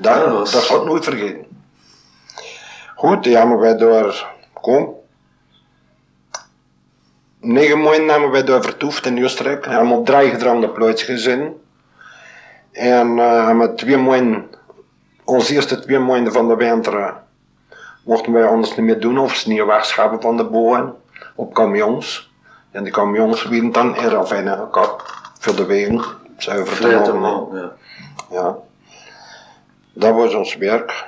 Dat, 0.00 0.12
Ja, 0.12 0.26
dat 0.28 0.70
ik 0.70 0.84
nooit 0.84 1.04
vergeten. 1.04 1.46
Goed, 2.96 3.24
ja, 3.24 3.44
maar 3.44 3.58
wij 3.58 3.76
door, 3.76 4.26
kom. 4.52 4.94
Negen 7.40 7.80
maanden 7.80 8.08
hebben 8.08 8.30
wij 8.30 8.44
daar 8.44 8.62
vertoefd 8.62 9.06
in 9.06 9.24
Oostenrijk. 9.24 9.64
We 9.64 9.70
hebben 9.70 9.90
op 9.90 10.06
drie 10.06 10.30
gedroomde 10.30 10.68
plaats 10.68 11.02
gezin. 11.02 11.60
En 12.72 13.18
eh 13.18 13.50
met 13.52 13.78
twee 13.78 13.96
maanden, 13.96 14.46
onze 15.24 15.54
eerste 15.54 15.80
twee 15.80 15.98
maanden 15.98 16.32
van 16.32 16.48
de 16.48 16.56
winter, 16.56 16.98
eh, 16.98 17.14
mochten 18.06 18.32
wij 18.32 18.46
anders 18.46 18.76
niet 18.76 18.86
meer 18.86 19.00
doen 19.00 19.18
of 19.18 19.34
sneeuw 19.34 19.66
wegschappen 19.66 20.20
van 20.20 20.36
de 20.36 20.44
bomen 20.44 20.94
op 21.34 21.54
camions. 21.54 22.30
En 22.70 22.84
die 22.84 22.92
camions 22.92 23.44
werden 23.44 23.72
dan 23.72 23.96
in 23.96 24.08
ravijnen 24.08 24.58
gekapt 24.58 25.12
voor 25.38 25.56
de 25.56 25.66
wegen. 25.66 26.04
Zuiver 26.36 27.04
te 27.04 27.12
maken. 27.12 27.58
ja. 27.58 27.72
Ja. 28.30 28.56
Dat 29.92 30.14
was 30.14 30.34
ons 30.34 30.56
werk. 30.56 31.04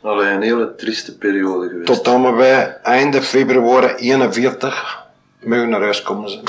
Allee, 0.00 0.28
een 0.28 0.42
hele 0.42 0.74
trieste 0.74 1.18
periode 1.18 1.68
geweest. 1.68 1.86
Tot 1.86 2.04
dan 2.04 2.36
wij 2.36 2.78
einde 2.82 3.22
februari 3.22 3.94
41 3.94 5.06
mogen 5.40 5.68
naar 5.68 5.80
huis 5.80 6.02
komen 6.02 6.30
zijn. 6.30 6.44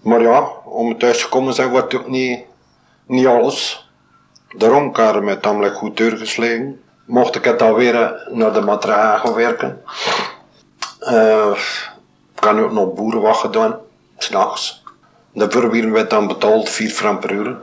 Maar 0.00 0.20
ja, 0.20 0.40
om 0.64 0.98
thuis 0.98 1.22
te 1.22 1.28
komen 1.28 1.54
zijn 1.54 1.70
wordt 1.70 1.94
ook 1.94 2.08
niet, 2.08 2.40
niet 3.06 3.26
alles. 3.26 3.90
Daarom 4.56 4.92
kan 4.92 5.24
we 5.24 5.40
tamelijk 5.40 5.74
goed 5.74 5.96
doorgeslagen. 5.96 6.80
Mocht 7.08 7.34
ik 7.34 7.44
het 7.44 7.62
alweer 7.62 8.26
naar 8.30 8.52
de 8.52 8.60
Matra 8.60 9.18
gaan 9.18 9.34
werken. 9.34 9.82
Eh 11.00 11.52
kan 12.34 12.60
ook 12.60 12.72
nog 12.72 12.94
boerenwacht 12.94 13.40
gedaan, 13.40 13.76
s'nachts. 14.18 14.82
Daarvoor 15.32 15.70
werden 15.70 15.92
we 15.92 16.06
dan 16.06 16.26
betaald 16.26 16.68
4 16.68 16.90
frank 16.90 17.20
per 17.20 17.30
uur. 17.30 17.56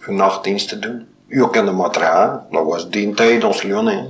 Voor 0.00 0.14
nachtdienst 0.14 0.68
te 0.68 0.78
doen. 0.78 1.08
Ook 1.40 1.56
in 1.56 1.64
de 1.64 1.70
Matra, 1.72 2.46
dat 2.50 2.64
was 2.64 2.88
die 2.90 3.14
tijd 3.14 3.44
ons 3.44 3.62
hè. 3.62 4.08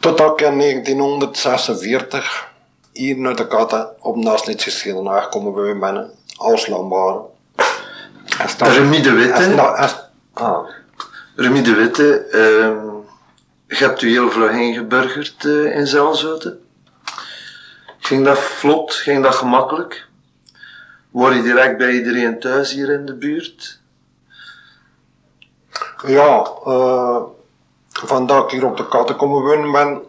Totdat 0.00 0.40
ik 0.40 0.46
in 0.46 0.58
1946 0.58 2.48
hier 2.92 3.18
naar 3.18 3.36
de 3.36 3.46
katten 3.46 3.88
op 4.00 4.16
Nasnitz 4.16 4.64
geschiedenis 4.64 5.28
komen 5.30 5.54
we 5.54 5.72
binnen 5.80 6.10
als 6.36 6.66
landbouwer. 6.66 7.20
En 8.38 8.48
sta- 8.48 8.66
Remy 8.68 9.00
de 9.02 9.12
Witte. 9.12 9.32
en 9.32 9.52
sta- 9.52 9.74
en 9.74 9.88
sta- 9.88 10.10
ah, 10.32 10.58
Remy 11.34 11.62
de 11.62 11.74
Witte, 11.74 12.26
uh, 12.32 13.78
je 13.78 13.84
hebt 13.84 14.02
u 14.02 14.10
heel 14.10 14.30
vlug 14.30 14.50
ingeburgerd 14.50 15.44
uh, 15.44 15.76
in 15.76 15.86
Zelzweten. 15.86 16.60
Ging 17.98 18.24
dat 18.24 18.38
vlot? 18.38 18.94
Ging 18.94 19.22
dat 19.22 19.34
gemakkelijk? 19.34 20.06
Word 21.10 21.34
je 21.34 21.42
direct 21.42 21.78
bij 21.78 21.90
iedereen 21.90 22.40
thuis 22.40 22.72
hier 22.72 22.90
in 22.90 23.06
de 23.06 23.14
buurt? 23.14 23.80
Ja, 26.06 26.50
eh, 26.64 26.72
uh, 26.72 27.22
vandaag 27.92 28.50
hier 28.50 28.66
op 28.66 28.76
de 28.76 28.88
katten 28.88 29.16
komen 29.16 29.42
wonen 29.42 29.72
ben, 29.72 30.00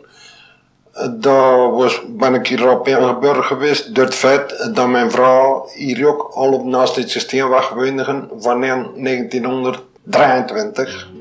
daar 1.19 1.71
was, 1.71 2.01
ben 2.07 2.33
ik 2.33 2.47
hier 2.47 2.59
rap 2.59 2.87
ingeburgerd 2.87 3.45
geweest 3.45 3.95
door 3.95 4.05
het 4.05 4.15
feit 4.15 4.71
dat 4.73 4.87
mijn 4.87 5.11
vrouw 5.11 5.69
hier 5.73 6.07
ook 6.07 6.31
al 6.33 6.53
op 6.53 6.65
naast 6.65 6.95
het 6.95 7.09
systeem 7.09 7.47
woonde 7.73 8.27
van 8.39 8.61
1900. 8.61 9.81
23. 10.09 11.11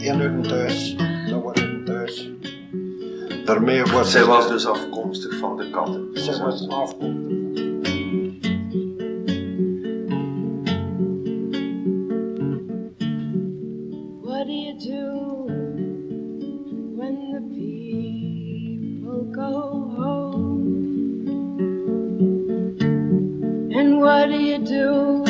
In 0.00 0.18
hun 0.18 0.42
thuis, 0.42 0.96
dan 1.30 1.40
wordt 1.40 1.58
hun 1.58 1.84
thuis. 1.84 2.30
Daarmee 3.44 3.84
wordt 3.84 4.08
Zij 4.08 4.24
was 4.24 4.48
dus 4.48 4.66
afkomstig 4.66 5.38
van 5.38 5.56
de 5.56 5.70
katten. 5.70 6.08
Zij 6.12 6.38
was 6.38 6.68
afkomstig. 6.68 7.34
What 14.22 14.46
do 14.46 14.52
you 14.52 14.78
do 14.78 15.46
when 16.96 17.14
the 17.30 17.40
people 17.54 19.28
go 19.32 19.52
home? 19.96 20.64
And 23.74 24.00
what 24.00 24.28
do 24.28 24.38
you 24.38 24.64
do? 24.64 25.25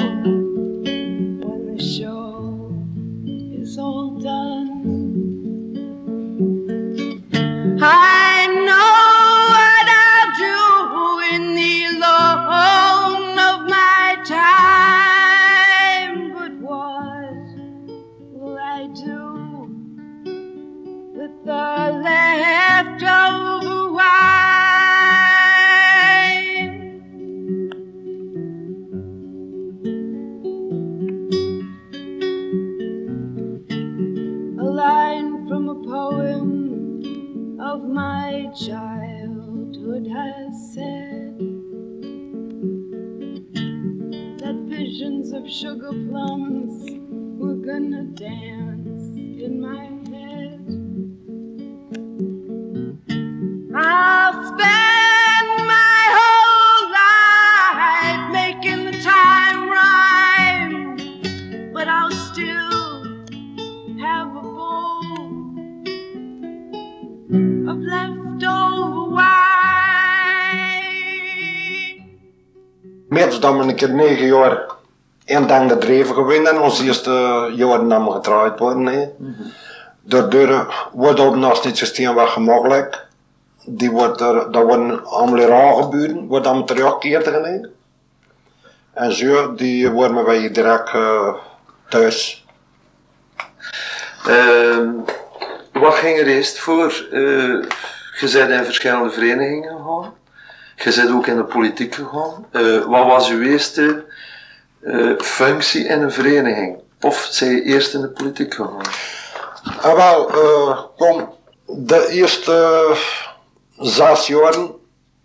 Dan 75.58 75.68
de 75.68 75.78
dreven 75.78 76.14
gewinnen 76.14 76.52
en 76.52 76.60
ons 76.60 76.80
eerste 76.80 77.50
jaar 77.54 77.84
namen 77.84 78.12
getrouwd 78.12 78.58
worden. 78.58 78.86
Hè. 78.86 79.08
Daardoor 80.02 80.74
wordt 80.92 81.62
dit 81.62 81.76
systeem 81.76 82.14
wat 82.14 82.28
gemakkelijk. 82.28 83.04
Die 83.64 83.90
wordt 83.90 84.18
dat 84.18 84.62
worden 84.62 85.06
allemaal 85.06 85.38
raar 85.40 85.74
gebeuren, 85.74 86.26
wordt 86.26 86.44
dan 86.44 86.66
teruggekeerd 86.66 87.24
gedaan. 87.24 87.68
En 88.92 89.12
zo, 89.12 89.54
die 89.54 89.90
worden 89.90 90.24
wij 90.24 90.50
direct 90.50 90.94
eh, 90.94 91.34
thuis. 91.88 92.44
Ehm, 94.26 94.90
wat 95.72 95.94
ging 95.94 96.18
er 96.18 96.26
eerst 96.26 96.58
voor? 96.58 97.06
Eh, 97.10 97.20
je 98.20 98.30
bent 98.32 98.50
in 98.50 98.64
verschillende 98.64 99.10
verenigingen 99.10 99.76
gegaan. 99.76 100.14
Je 100.76 100.94
bent 100.94 101.10
ook 101.10 101.26
in 101.26 101.36
de 101.36 101.44
politiek 101.44 101.94
gegaan. 101.94 102.46
Eh, 102.50 102.84
wat 102.84 103.06
was 103.06 103.30
uw 103.30 103.42
eerste 103.42 104.04
eh, 104.86 105.18
functie 105.18 105.84
in 105.84 106.02
een 106.02 106.12
vereniging? 106.12 106.78
Of 107.00 107.28
zijn 107.30 107.50
je 107.50 107.62
eerst 107.62 107.94
in 107.94 108.00
de 108.00 108.08
politiek 108.08 108.54
gegaan? 108.54 108.80
En 109.82 109.96
wel, 109.96 110.30
eh, 110.30 110.80
kom, 110.96 111.34
de 111.66 112.08
eerste 112.08 112.86
zes 113.78 114.26
jaren 114.26 114.70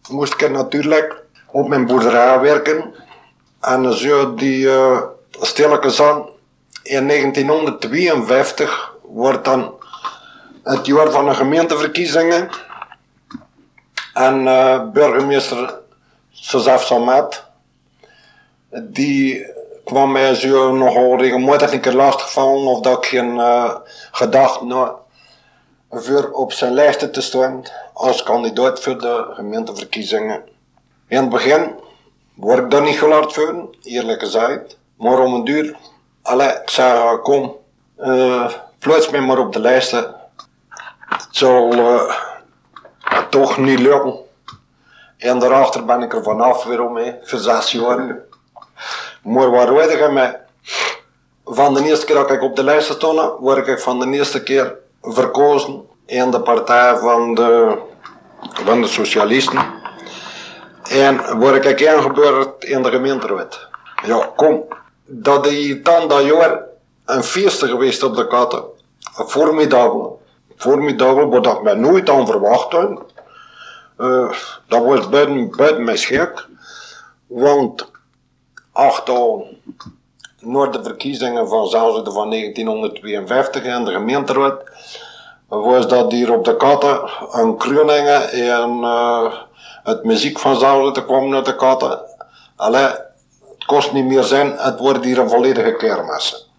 moest 0.09 0.33
ik 0.33 0.51
natuurlijk 0.51 1.15
op 1.51 1.67
mijn 1.67 1.85
boerderij 1.85 2.39
werken. 2.39 2.93
En 3.61 3.93
zo 3.93 4.35
die, 4.35 4.69
eh, 4.69 5.01
stilletjes 5.39 6.01
aan, 6.01 6.29
in 6.83 7.05
1952 7.05 8.91
wordt 9.01 9.45
dan 9.45 9.73
het 10.63 10.85
jaar 10.85 11.11
van 11.11 11.25
de 11.25 11.33
gemeenteverkiezingen. 11.33 12.49
En 14.13 14.47
eh, 14.47 14.89
burgemeester 14.91 15.79
Joseph 16.29 16.83
Samet, 16.83 17.43
die 18.71 19.45
kwam 19.83 20.11
mij 20.11 20.35
zo 20.35 20.75
nogal 20.75 21.17
regelmatig 21.17 21.73
een 21.73 21.81
keer 21.81 21.93
lastigvallen 21.93 22.67
of 22.67 22.79
dat 22.79 22.97
ik 22.97 23.05
geen 23.05 23.39
eh, 23.39 23.75
gedacht 24.11 24.61
nou, 24.61 24.91
voor 25.89 26.31
op 26.31 26.51
zijn 26.51 26.73
lijst 26.73 27.13
te 27.13 27.21
staan 27.21 27.63
als 27.93 28.23
kandidaat 28.23 28.81
voor 28.81 28.99
de 28.99 29.25
gemeenteverkiezingen. 29.33 30.41
In 31.07 31.17
het 31.17 31.29
begin 31.29 31.71
word 32.35 32.59
ik 32.59 32.69
daar 32.69 32.81
niet 32.81 32.97
geluid 32.97 33.33
voor, 33.33 33.69
eerlijk 33.83 34.19
gezegd. 34.19 34.77
Maar 34.97 35.19
om 35.19 35.33
een 35.33 35.43
duur, 35.43 35.75
allee, 36.21 36.49
ik 36.49 36.69
zei, 36.69 36.99
eh, 36.99 37.21
kom, 37.23 37.55
eh 37.97 38.51
plaats 38.79 39.09
mij 39.09 39.21
maar 39.21 39.39
op 39.39 39.53
de 39.53 39.59
lijsten. 39.59 40.15
Het 40.99 41.27
zal 41.31 41.73
toch 43.29 43.57
niet 43.57 43.79
lukken. 43.79 44.13
En 45.17 45.39
daarachter 45.39 45.85
ben 45.85 46.01
ik 46.01 46.13
er 46.13 46.23
vanaf 46.23 46.63
weer 46.63 46.81
om, 46.81 46.97
hè, 46.97 47.13
voor 47.21 47.39
zes 47.39 47.71
jaar. 47.71 48.29
Maar 49.21 49.51
waar 49.51 49.73
weet 49.73 49.91
je 49.91 50.09
mij? 50.11 50.39
Van 51.45 51.73
de 51.73 51.83
eerste 51.83 52.05
keer 52.05 52.15
dat 52.15 52.31
ik 52.31 52.41
op 52.41 52.55
de 52.55 52.63
lijst 52.63 52.91
stond, 52.91 53.39
word 53.39 53.67
ik 53.67 53.79
van 53.79 53.99
de 53.99 54.17
eerste 54.17 54.43
keer 54.43 54.75
verkozen 55.01 55.85
in 56.05 56.31
de 56.31 56.41
partij 56.41 56.97
van 56.97 57.35
de, 57.35 57.77
van 58.53 58.81
de 58.81 58.87
socialisten. 58.87 59.79
En 60.89 61.39
word 61.39 61.65
ik 61.65 61.79
ingebeurd 61.79 62.63
in 62.63 62.83
de 62.83 62.89
gemeenteraad. 62.89 63.67
Ja, 64.05 64.29
kom. 64.35 64.63
Dat 65.05 65.45
is 65.45 65.83
dan 65.83 66.07
dat 66.07 66.23
jaar 66.23 66.59
een 67.05 67.23
feest 67.23 67.63
geweest 67.63 68.03
op 68.03 68.15
de 68.15 68.27
katten. 68.27 68.63
Formidabel. 69.27 70.21
Formidabel, 70.57 71.29
wat 71.29 71.45
ik 71.45 71.61
mij 71.61 71.73
nooit 71.73 72.09
aan 72.09 72.27
verwacht 72.27 72.71
had. 72.71 73.03
Eh, 73.97 74.31
dat 74.67 74.83
was 74.83 75.09
buiten, 75.09 75.55
buiten 75.57 75.83
mijn 75.83 75.97
schrik. 75.97 76.45
Want 77.27 77.91
acht 78.71 79.05
dagen 79.05 79.61
na 80.39 80.65
de 80.65 80.83
verkiezingen 80.83 81.47
van 81.47 81.67
Zelzate 81.67 82.11
van 82.11 82.29
1952 82.29 83.63
en 83.63 83.85
de 83.85 83.91
gemeenteraad 83.91 84.61
was 85.47 85.87
dat 85.87 86.11
hier 86.11 86.33
op 86.33 86.45
de 86.45 86.57
katten 86.57 87.09
een 87.31 87.57
Kruiningen 87.57 88.31
en 88.31 88.83
eh, 88.83 89.33
het 89.83 90.03
muziek 90.03 90.39
van 90.39 90.55
Zelzate 90.55 91.05
kwam 91.05 91.33
uit 91.33 91.45
de 91.45 91.55
katten. 91.55 91.99
Allee, 92.55 92.83
het 92.83 93.65
kost 93.65 93.91
niet 93.91 94.05
meer 94.05 94.23
zijn, 94.23 94.51
het 94.57 94.79
wordt 94.79 95.03
hier 95.03 95.19
een 95.19 95.29
volledige 95.29 95.75
kermis. 95.75 96.49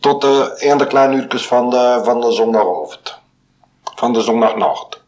Tot 0.00 0.20
de 0.20 0.54
einde 0.58 0.86
kleine 0.86 1.16
uurtjes 1.16 1.46
van 1.46 1.70
de, 1.70 2.00
van 2.04 2.20
de 2.20 2.32
zondagavond. 2.32 3.18
Van 3.94 4.12
de 4.12 4.20
zondagnacht. 4.20 5.00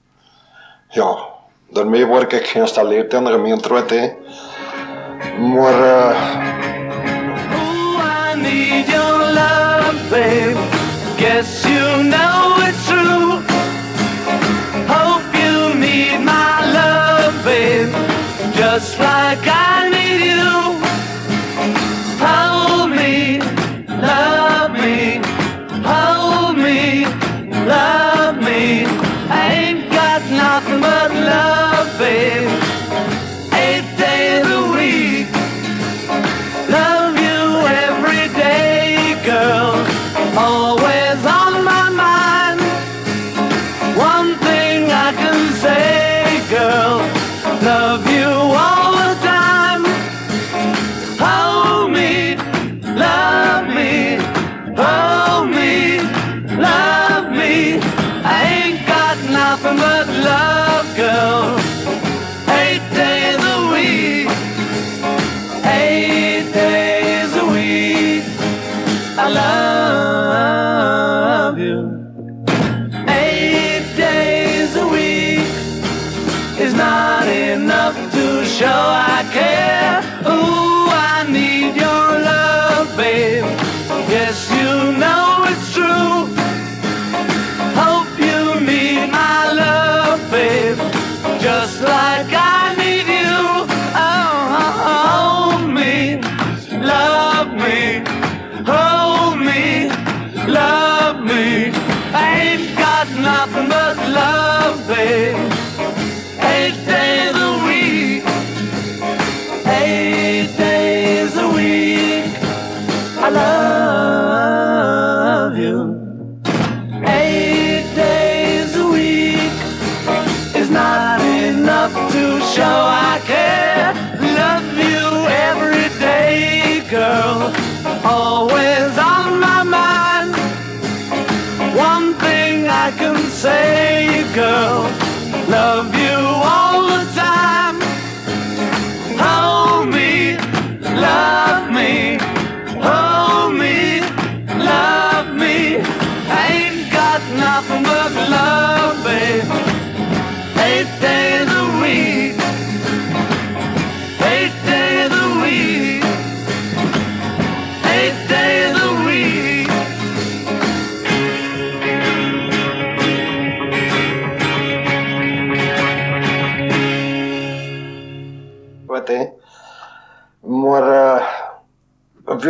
Ja, 0.88 1.16
daarmee 1.70 2.06
word 2.06 2.32
ik 2.32 2.46
geïnstalleerd 2.46 3.12
in 3.12 3.24
de 3.24 3.30
gemeenteraad. 3.30 3.92
Maar 5.38 5.82
eh, 5.82 6.16
Ooh, 7.52 7.98
I 8.00 8.34
need 8.40 8.88
your 8.88 9.18
love, 9.32 10.10
babe. 10.10 10.56
Guess 11.18 11.65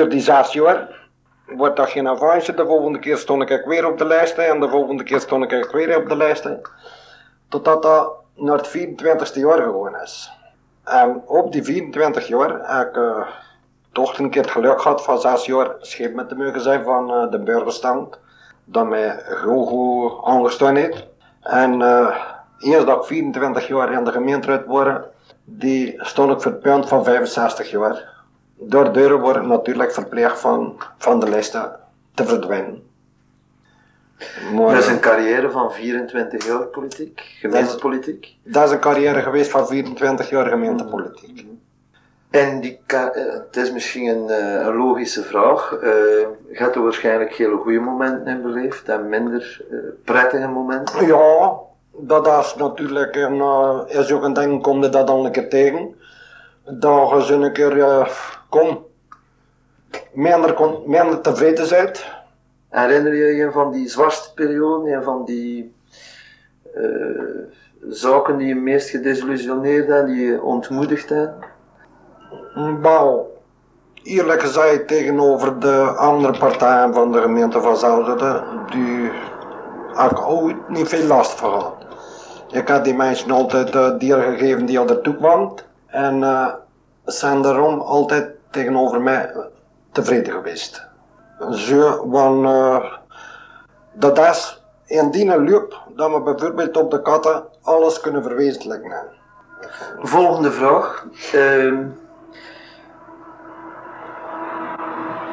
die 0.05 0.21
zes 0.21 0.53
jaar 0.53 0.89
wordt 1.47 1.77
dat 1.77 1.91
geen 1.91 2.09
avance. 2.09 2.55
De 2.55 2.67
volgende 2.67 2.99
keer 2.99 3.17
stond 3.17 3.51
ik 3.51 3.65
weer 3.65 3.87
op 3.87 3.99
de 3.99 4.05
lijst 4.05 4.39
en 4.39 4.61
de 4.61 4.69
volgende 4.69 5.03
keer 5.03 5.21
stond 5.21 5.53
ik 5.53 5.71
weer 5.71 5.97
op 5.97 6.09
de 6.09 6.17
lijst. 6.17 6.49
Totdat 7.49 7.83
dat 7.83 8.13
naar 8.35 8.57
het 8.57 8.69
24ste 8.69 9.41
jaar 9.41 9.63
gegaan 9.63 10.03
is. 10.03 10.31
En 10.85 11.23
op 11.27 11.53
die 11.53 11.63
24 11.63 12.27
jaar 12.27 12.77
heb 12.77 12.89
ik 12.89 12.97
eh, 12.97 13.27
toch 13.93 14.19
een 14.19 14.31
keer 14.31 14.43
het 14.43 14.51
geluk 14.51 14.81
gehad 14.81 15.05
van 15.05 15.21
zes 15.21 15.45
jaar 15.45 15.75
scheep 15.79 16.15
met 16.15 16.29
te 16.29 16.35
mogen 16.35 16.61
zijn 16.61 16.85
van 16.85 17.13
eh, 17.13 17.31
de 17.31 17.39
burgerstand. 17.39 18.19
Dat 18.65 18.87
mij 18.87 19.23
heel 19.25 19.65
goed 19.65 20.25
aangestaan 20.25 20.77
heeft. 20.77 21.07
En 21.41 21.83
eh 21.83 22.35
eerst 22.59 22.87
dat 22.87 22.97
ik 22.97 23.05
24 23.05 23.69
jaar 23.69 23.93
in 23.93 24.05
de 24.05 24.13
gemeenteraad 24.13 24.67
word, 24.67 25.07
die 25.45 25.95
stond 25.99 26.33
ik 26.33 26.41
voor 26.41 26.51
het 26.51 26.61
punt 26.61 26.89
van 26.89 27.05
65 27.05 27.71
jaar. 27.71 28.16
Daardoor 28.59 29.21
word 29.21 29.37
ik 29.37 29.43
natuurlijk 29.43 29.93
verplicht 29.93 30.41
van, 30.41 30.77
van 30.99 31.21
de 31.21 31.29
lijsten 31.29 31.77
te 32.15 32.25
verdwijnen. 32.25 32.85
Maar, 34.55 34.75
Dat 34.75 34.83
is 34.83 34.87
een 34.87 35.01
carrière 35.01 35.51
van 35.51 35.73
24 35.73 36.47
jaar 36.47 36.65
politiek, 36.65 37.21
gemeentepolitiek. 37.41 38.37
dat 38.43 38.65
is 38.65 38.71
een 38.71 38.81
carrière 38.81 39.23
geweest 39.23 39.51
van 39.51 39.67
24 39.67 40.31
jaar 40.31 40.47
gemeentepolitiek. 40.47 41.47
En 42.31 42.61
die 42.61 42.81
eh, 42.87 43.05
het 43.15 43.57
is 43.57 43.73
misschien 43.73 44.07
een, 44.07 44.31
eh, 44.31 44.67
een 44.67 44.77
logische 44.77 45.23
vraag. 45.23 45.73
Eh, 45.73 45.91
hebt 46.53 46.75
er 46.75 46.83
waarschijnlijk 46.83 47.35
hele 47.35 47.57
goede 47.57 47.81
momenten 47.81 48.27
in 48.27 48.43
beleefd 48.43 48.89
en 48.89 49.09
minder 49.09 49.61
prettige 50.05 50.49
momenten. 50.49 51.07
Ja, 51.07 51.53
dat 51.99 52.27
is 52.27 52.55
natuurlijk 52.55 53.17
een, 53.17 53.41
eh, 53.41 53.81
is 53.87 54.13
ook 54.13 54.23
een 54.23 54.33
ding, 54.33 54.63
kom 54.63 54.83
je 54.83 54.89
dat 54.89 55.07
dan 55.07 55.25
een 55.25 55.33
keer 55.33 55.49
tegen. 55.49 55.95
Dat 56.65 57.11
je 57.11 57.25
zo 57.25 57.41
een 57.41 57.53
keer, 57.53 58.09
kom, 58.49 58.85
minder, 60.13 60.55
kon- 60.55 60.83
minder 60.87 61.21
tevreden 61.21 61.69
bent. 61.69 62.05
Herinner 62.69 63.15
je 63.15 63.35
je 63.35 63.51
van 63.51 63.73
die 63.73 63.89
zwartste 63.89 64.35
periode, 64.35 64.91
een 64.93 65.03
van 65.03 65.25
die 65.25 65.75
eh, 66.75 66.83
zaken 67.89 68.37
die 68.37 68.47
je 68.47 68.55
meest 68.55 68.91
gedesillusioneerd 68.91 69.89
en 69.89 70.07
die 70.07 70.27
je 70.27 70.43
ontmoedigd 70.43 71.09
hebben? 71.09 71.35
Wel, 72.81 73.41
eerlijk 74.03 74.41
gezegd 74.41 74.89
tegenover 74.89 75.61
de 75.61 75.95
andere 75.97 76.39
partijen 76.39 76.95
van 76.95 77.13
de 77.13 77.21
gemeente 77.21 77.61
van 77.61 77.77
Zouteren, 77.77 78.45
die 78.71 79.11
heb 79.95 80.11
ik 80.11 80.21
ooit 80.21 80.69
niet 80.69 80.89
veel 80.89 81.07
last 81.07 81.31
van 81.31 81.51
gehad. 81.51 81.75
Ik 82.51 82.69
had 82.69 82.85
die 82.85 82.95
mensen 82.95 83.31
altijd 83.31 83.75
uh, 83.75 83.99
dieren 83.99 84.39
gegeven 84.39 84.67
die 84.67 84.79
al 84.79 84.89
ertoe 84.89 85.17
kwamen 85.17 85.53
en 85.87 86.23
eh, 86.23 86.47
zijn 87.05 87.43
daarom 87.43 87.81
altijd 87.81 88.31
tegenover 88.57 89.01
mij 89.01 89.35
tevreden 89.93 90.33
geweest. 90.33 90.87
Zo, 91.51 92.09
want 92.09 92.45
eh, 92.45 92.93
dat 93.93 94.19
is 94.19 94.63
in 94.87 95.11
die 95.11 95.41
loop 95.43 95.83
dat 95.95 96.11
we 96.13 96.21
bijvoorbeeld 96.21 96.77
op 96.77 96.91
de 96.91 97.03
katten 97.03 97.45
alles 97.63 98.01
kunnen 98.01 98.23
verwezenlijken. 98.23 99.05
Volgende 100.03 100.51
vraag. 100.51 101.07
Ehm 101.33 101.85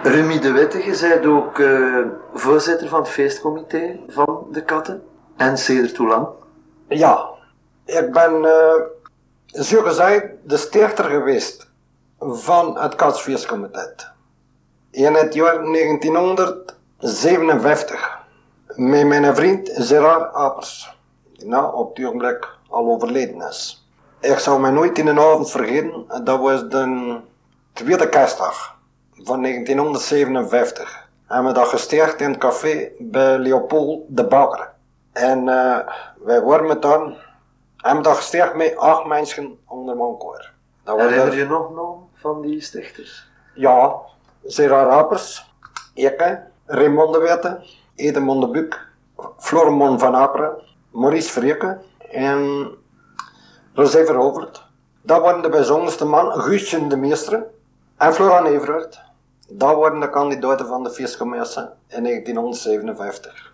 Remy 0.04 0.40
de 0.40 0.48
je 0.86 0.98
bent 1.02 1.26
ook 1.26 1.60
eh, 1.60 2.06
voorzitter 2.34 2.88
van 2.88 3.00
het 3.00 3.10
feestcomité 3.10 4.00
van 4.08 4.48
de 4.52 4.64
katten. 4.64 5.04
En 5.38 5.58
sedert 5.58 5.98
hoe 5.98 6.08
lang? 6.08 6.28
Ja, 6.88 7.30
ik 7.86 8.12
ben 8.12 8.46
eh 8.46 8.82
zo 9.54 9.82
gezegd 9.82 10.26
de 10.44 10.58
stichter 10.58 11.06
geweest 11.06 11.73
van 12.26 12.80
het 12.80 12.96
Katsfeestcomité. 12.96 13.94
In 14.92 15.14
het 15.14 15.34
jaar 15.34 15.64
1957 15.64 18.22
met 18.76 19.08
mijn 19.08 19.36
vriend 19.36 19.70
Gerard 19.74 20.34
Apers, 20.34 20.98
die 21.34 21.48
nou 21.48 21.76
op 21.76 21.96
het 21.96 22.06
ogenblik 22.06 22.48
al 22.70 22.86
overleden 22.86 23.48
is. 23.48 23.88
Ik 24.20 24.38
zal 24.38 24.60
mij 24.60 24.72
nooit 24.72 24.98
in 24.98 25.06
de 25.06 25.12
avond 25.12 25.52
vergeten, 25.52 26.06
dat 26.24 26.40
was 26.40 26.70
de 26.70 27.20
tweede 27.74 28.10
kerstdag 28.10 28.76
van 29.12 29.42
1957. 29.42 31.10
En 31.28 31.46
we 31.46 31.52
dat 31.52 31.68
gesticht 31.68 32.22
in 32.22 32.30
het 32.30 32.38
café 32.38 32.90
bij 33.00 33.38
Leopold 33.38 34.02
de 34.08 34.28
Bakker. 34.28 34.72
En 35.12 35.50
eh, 35.50 35.78
wij 36.24 36.42
waren 36.42 36.82
dan, 36.82 37.16
hebben 37.78 38.04
we 38.04 38.10
dat 38.10 38.18
gesticht 38.18 38.56
met 38.56 38.78
acht 38.78 39.06
mensen 39.06 39.60
onder 39.68 39.96
mijn 39.96 40.18
koor. 40.18 40.52
Dat 40.84 40.98
was 40.98 41.36
je 41.36 41.46
nog 41.46 41.76
naam 41.76 42.03
van 42.24 42.42
die 42.42 42.62
stichters? 42.62 43.32
ja, 43.54 43.96
Gerard 44.44 44.90
Rapers, 44.90 45.54
ik, 45.94 46.40
Raymond 46.66 47.14
de 47.14 47.20
Witte, 47.20 47.62
Edemond 47.96 48.42
de 48.42 48.48
Buuk, 48.48 48.88
Floremon 49.38 50.00
van 50.00 50.16
Aperen, 50.16 50.62
Maurice 50.92 51.32
Vreke 51.32 51.78
en 52.12 52.72
Rosé 53.74 54.06
Veroverd. 54.06 54.66
Dat 55.02 55.22
waren 55.22 55.42
de 55.42 55.50
bijzonderste 55.50 56.06
mannen, 56.06 56.42
Guustje 56.42 56.88
de 56.88 56.98
Meester 56.98 57.44
en 57.98 58.14
Florian 58.14 58.46
Everard. 58.46 59.02
Dat 59.50 59.78
waren 59.78 60.00
de 60.00 60.10
kandidaten 60.10 60.68
van 60.68 60.84
de 60.84 60.90
feestcommissie 60.90 61.64
in 61.88 62.04
1957. 62.04 63.52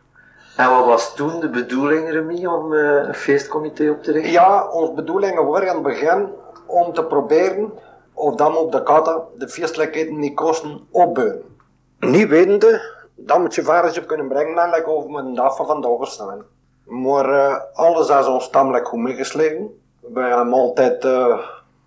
En 0.56 0.70
wat 0.70 0.86
was 0.86 1.16
toen 1.16 1.40
de 1.40 1.50
bedoeling, 1.50 2.10
Remy, 2.10 2.46
om 2.46 2.74
eh, 2.74 3.08
een 3.08 3.14
feestcomité 3.14 3.90
op 3.90 4.04
te 4.04 4.12
richten? 4.12 4.32
Ja, 4.32 4.68
onze 4.68 4.94
bedoelingen 4.94 5.46
waren 5.46 5.68
in 5.68 5.74
het 5.74 5.84
begin 5.84 6.30
om 6.66 6.94
te 6.94 7.04
proberen 7.04 7.72
of 8.20 8.36
dan 8.36 8.58
op 8.58 8.72
de 8.72 8.84
katten 8.84 9.22
de 9.38 9.50
feestelijkheden 9.50 10.20
niet 10.20 10.36
kosten 10.36 10.88
opbeuren. 10.92 11.58
Niet 12.00 12.28
wetende 12.28 12.82
dat 13.16 13.38
we 13.38 13.72
het 13.72 13.94
zo 13.94 14.02
kunnen 14.06 14.28
brengen 14.28 14.58
en 14.58 14.70
like 14.70 14.88
over 14.88 15.10
met 15.10 15.26
een 15.26 15.36
dag 15.36 15.56
van 15.56 15.66
vandaag 15.66 16.08
staan. 16.08 16.42
Maar 16.84 17.30
eh, 17.30 17.56
alles 17.74 18.10
is 18.10 18.28
ons 18.28 18.50
tamelijk 18.50 18.88
goed 18.88 19.00
meegeslagen. 19.00 19.82
Wij 20.00 20.30
hebben 20.30 20.54
altijd 20.54 21.06
eh, 21.06 21.40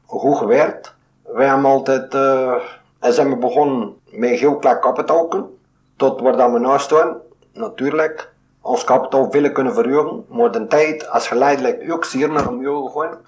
goed 0.07 0.37
gewerkt. 0.37 0.95
Wij 1.23 1.47
hebben 1.47 1.71
altijd, 1.71 2.15
eh, 2.15 2.55
en 2.99 3.13
zijn 3.13 3.29
we 3.29 3.37
begonnen 3.37 3.95
met 4.11 4.31
heel 4.31 4.57
klein 4.57 4.81
kapitaal. 4.81 5.29
Tot 5.97 6.21
waar 6.21 6.37
dat 6.37 6.53
we 6.53 6.59
nu 6.59 6.79
staan, 6.79 7.17
natuurlijk, 7.53 8.33
ons 8.61 8.85
kapitaal 8.85 9.31
willen 9.31 9.53
kunnen 9.53 9.75
verhogen. 9.75 10.25
Maar 10.29 10.51
de 10.51 10.67
tijd 10.67 11.09
is 11.15 11.27
geleidelijk 11.27 11.93
ook 11.93 12.05
zeer 12.05 12.31
naar 12.31 12.49
omhoog 12.49 12.93
gegaan. 12.93 13.19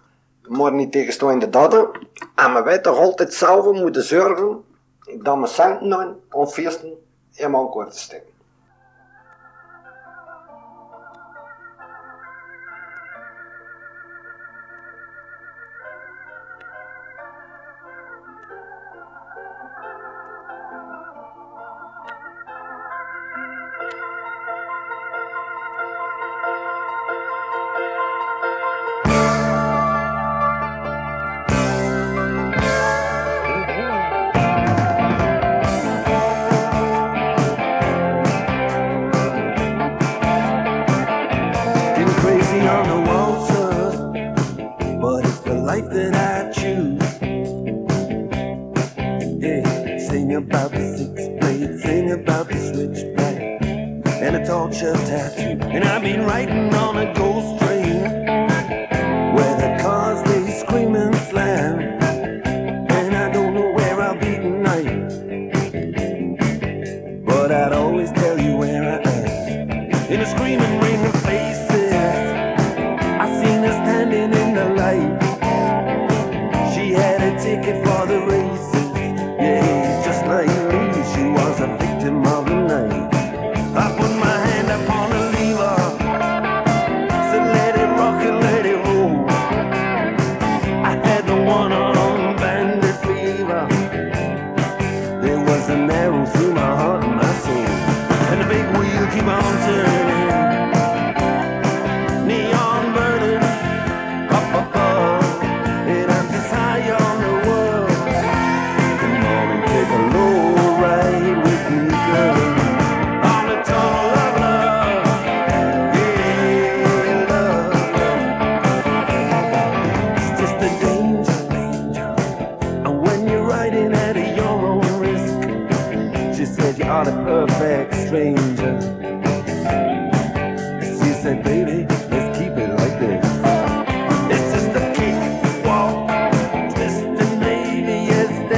Maar 0.48 0.72
niet 0.72 0.92
tegenstaande 0.92 1.48
dat. 1.48 1.74
En 2.35 2.64
we 2.64 2.80
toch 2.83 2.98
altijd 2.98 3.35
zelf 3.35 3.72
moeten 3.72 4.02
zorgen 4.02 4.64
dat 5.18 5.38
we 5.38 5.46
centen 5.46 5.90
hebben 5.90 6.22
om 6.30 6.46
feesten 6.46 6.92
in 7.35 7.50
mijn 7.50 7.70
te 7.70 7.98
steken. 7.98 8.34
And 54.83 54.97
a 54.97 55.05
torture 55.05 55.07
tattoo. 55.07 55.59
And 55.69 55.85
I've 55.85 56.03
been 56.03 56.25
riding 56.25 56.75
on 56.75 56.97
a 56.97 57.13
ghost 57.15 57.34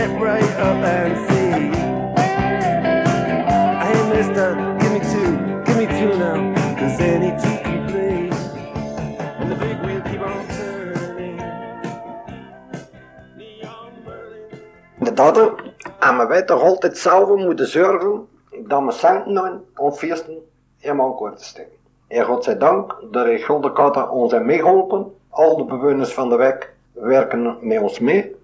step 0.07 0.21
right 0.21 0.51
up 0.69 0.85
and 0.85 1.15
see. 1.27 1.57
Hey, 3.85 3.99
mister, 4.15 4.49
give 4.81 4.93
me 4.93 5.01
two, 5.13 5.33
give 5.67 5.77
me 5.77 5.87
two 5.99 6.13
now, 6.19 6.55
cause 6.79 7.01
any 7.01 7.31
two 7.43 7.57
can 7.65 7.81
play. 7.91 8.31
And 9.41 9.51
the 9.51 9.57
big 9.57 9.77
wheel 9.83 10.03
keep 10.03 10.21
on 10.21 10.47
turning. 10.57 11.37
De 14.99 15.13
daden 15.13 15.55
hebben 15.99 16.29
wij 16.29 16.43
toch 16.43 16.63
altijd 16.63 16.99
zelf 16.99 17.37
moeten 17.37 17.67
zorgen 17.67 18.29
dat 18.65 18.85
we 18.85 18.93
centen 18.93 19.65
om 19.77 19.93
feesten 19.93 20.39
in 20.79 21.01
akkoord 21.01 21.39
te 21.39 21.45
steken. 21.45 21.77
En 22.09 22.25
godzijdank, 22.25 22.97
de 23.11 23.23
Regeldenkatten 23.23 24.11
ons 24.11 24.31
hebben 24.31 24.49
meegeholpen. 24.49 25.15
Al 25.31 25.57
de 25.57 25.65
bewoners 25.65 26.13
van 26.13 26.29
de 26.29 26.37
wijk 26.37 26.75
werken 26.93 27.59
met 27.61 27.81
ons 27.81 27.99
mee. 27.99 28.35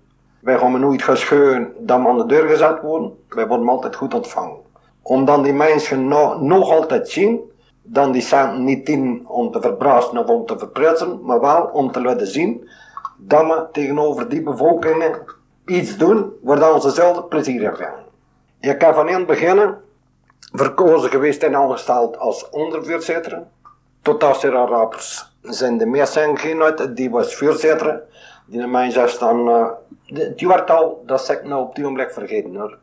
Wij 0.42 0.58
gaan 0.58 0.80
nooit 0.80 1.02
gescheuren 1.02 1.72
dat 1.78 2.00
we 2.00 2.08
aan 2.08 2.18
de 2.18 2.26
deur 2.26 2.48
gezet 2.48 2.80
worden. 2.80 3.18
Wij 3.28 3.46
worden 3.46 3.68
altijd 3.68 3.96
goed 3.96 4.14
ontvangen. 4.14 4.56
Omdat 5.02 5.44
die 5.44 5.52
mensen 5.52 6.08
no- 6.08 6.38
nog 6.38 6.70
altijd 6.70 7.08
zien, 7.08 7.40
dan 7.82 8.12
die 8.12 8.22
centen 8.22 8.64
niet 8.64 8.88
in 8.88 9.24
om 9.26 9.50
te 9.50 9.60
verbraasten 9.60 10.18
of 10.18 10.26
om 10.26 10.46
te 10.46 10.58
verprutsen, 10.58 11.20
maar 11.24 11.40
wel 11.40 11.62
om 11.72 11.92
te 11.92 12.00
laten 12.00 12.26
zien 12.26 12.68
dat 13.16 13.46
we 13.46 13.66
tegenover 13.72 14.28
die 14.28 14.42
bevolkingen 14.42 15.22
iets 15.66 15.96
doen 15.96 16.32
waar 16.42 16.58
dan 16.58 16.80
ze 16.80 16.90
zelf 16.90 17.28
plezier 17.28 17.76
vinden. 17.76 18.04
Ik 18.60 18.80
heb 18.80 18.94
van 18.94 19.08
in 19.08 19.14
het 19.14 19.26
begin 19.26 19.74
verkozen 20.52 21.10
geweest 21.10 21.42
en 21.42 21.56
aangesteld 21.56 22.18
als 22.18 22.50
ondervoorzitter. 22.50 23.42
Totdat 24.02 24.40
Sarah 24.40 24.70
Rapers 24.70 25.34
zijn 25.42 25.78
de 25.78 26.32
geen 26.34 26.62
uit, 26.62 26.96
die 26.96 27.10
was 27.10 27.34
voorzitter. 27.34 28.02
Die 28.46 28.66
mensen 28.66 29.04
is 29.04 29.18
die, 30.12 30.34
die 30.34 30.48
werd 30.48 30.70
al, 30.70 31.02
dat 31.06 31.24
zeg 31.24 31.36
ik 31.36 31.44
nou 31.44 31.62
op 31.62 31.74
die 31.74 31.84
ogenblik 31.84 32.12
vergeten 32.12 32.56
hoor. 32.56 32.78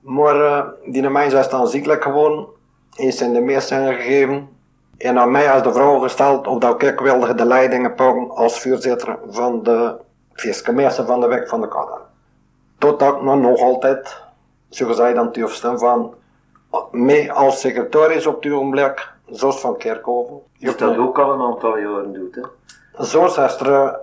Maar 0.00 0.40
eh, 0.40 0.66
die 0.84 1.08
mensen 1.08 1.38
is 1.38 1.48
dan 1.48 1.68
ziekelijk 1.68 2.02
geworden, 2.02 2.46
is 2.96 3.20
in 3.20 3.32
de 3.32 3.40
meesten 3.40 3.94
gegeven. 3.94 4.48
En 4.98 5.18
aan 5.18 5.30
mij 5.30 5.50
als 5.50 5.62
de 5.62 5.72
vraag 5.72 6.02
gesteld 6.02 6.46
of 6.46 6.58
dat 6.58 6.82
ik 6.82 7.00
wilde 7.00 7.34
de 7.34 7.44
leidingen 7.44 7.94
pakken 7.94 8.30
als 8.30 8.60
voorzitter 8.60 9.18
van 9.28 9.62
de 9.62 9.94
feestcommissie 10.32 11.04
van 11.04 11.20
de 11.20 11.26
Wijk 11.26 11.48
van 11.48 11.60
de 11.60 11.68
Kader. 11.68 11.98
Totdat 12.78 13.14
ik 13.14 13.22
nog 13.22 13.40
nog 13.40 13.60
altijd, 13.60 14.22
zoals 14.68 14.96
zij 14.96 15.14
dan 15.14 15.32
durfde, 15.32 15.78
van 15.78 16.14
mee 16.90 17.32
als 17.32 17.60
secretaris 17.60 18.26
op 18.26 18.42
het 18.42 18.52
ogenblik, 18.52 19.12
zoals 19.30 19.60
van 19.60 19.76
Kerkhoven. 19.76 20.40
Die 20.58 20.74
dat 20.74 20.96
ook 20.96 21.18
al 21.18 21.32
een 21.32 21.40
aantal 21.40 21.78
jaren 21.78 22.12
doet, 22.12 22.34
hè. 22.34 22.42
Zo 23.04 23.24
is 23.24 23.36
er, 23.36 23.98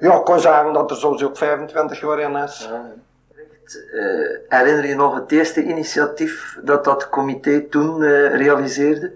ja, 0.00 0.18
ik 0.18 0.24
kan 0.24 0.40
zeggen 0.40 0.72
dat 0.72 0.90
er 0.90 0.96
soms 0.96 1.24
ook 1.24 1.36
25 1.36 2.00
jaar 2.00 2.18
in 2.18 2.36
is. 2.36 2.68
Eh, 2.68 4.58
herinner 4.58 4.86
je 4.86 4.94
nog 4.94 5.14
het 5.14 5.32
eerste 5.32 5.62
initiatief 5.62 6.58
dat 6.62 6.84
dat 6.84 7.08
comité 7.08 7.60
toen 7.60 8.02
eh, 8.02 8.36
realiseerde? 8.36 9.12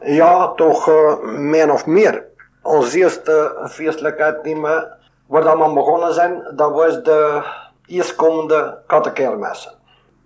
Ja, 0.00 0.48
toch 0.48 0.88
eh, 0.88 1.18
min 1.22 1.70
of 1.70 1.86
meer. 1.86 2.24
Onze 2.62 2.98
eerste 2.98 3.66
feestelijkheid 3.68 4.44
die 4.44 4.60
we, 4.60 4.86
waar 5.26 5.42
dat 5.42 5.58
we 5.58 5.72
begonnen 5.72 6.14
zijn, 6.14 6.42
dat 6.56 6.72
was 6.72 7.02
de 7.02 7.42
eerstkomende 7.86 8.78
kattenkermessen. 8.86 9.72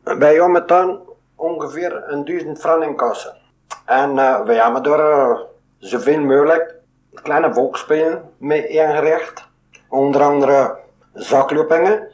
Wij 0.03 0.35
hebben 0.35 0.67
dan 0.67 1.01
ongeveer 1.37 2.03
een 2.07 2.25
duizend 2.25 2.61
frank 2.61 2.83
in 2.83 2.97
kassen. 2.97 3.43
En 3.85 4.15
wij 4.45 4.57
hebben 4.57 4.83
door 4.83 4.99
eh, 4.99 5.41
zoveel 5.79 6.21
mogelijk 6.21 6.75
kleine 7.23 7.55
volksspelen 7.55 8.31
mee 8.39 8.67
ingericht. 8.69 9.49
Onder 9.89 10.23
andere 10.23 10.77
zakloopingen. 11.13 12.09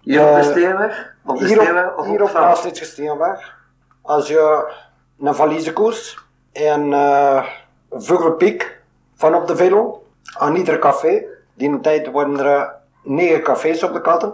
Hier 0.00 0.20
op 0.20 0.34
de 0.34 0.40
Eh, 0.40 0.42
Steenweg? 0.42 1.14
Op 1.24 1.38
de 1.38 1.46
Hier 1.46 1.60
Steenweg 1.60 1.96
of 1.96 2.06
hier 2.06 2.22
op? 2.22 2.32
Maastrichtse 2.32 2.84
Steenweg. 2.84 3.54
Als 4.02 4.28
je 4.28 4.72
een 5.20 5.34
valiezenkoers 5.34 6.18
en 6.52 6.90
uh, 6.90 7.46
Vogelpiek 7.90 8.80
van 9.14 9.34
op 9.34 9.46
de 9.46 9.56
Velo 9.56 10.04
aan 10.38 10.56
ieder 10.56 10.78
café. 10.78 11.22
Die 11.54 11.68
een 11.68 11.80
tijd 11.80 12.10
waren 12.10 12.38
er 12.38 12.56
eh, 12.60 12.68
negen 13.02 13.42
cafés 13.42 13.82
op 13.82 13.92
de 13.92 14.00
katten. 14.00 14.32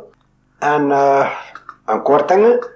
En 0.59 0.91
eh 0.91 1.31
aan 1.85 2.03
kortingen, 2.03 2.67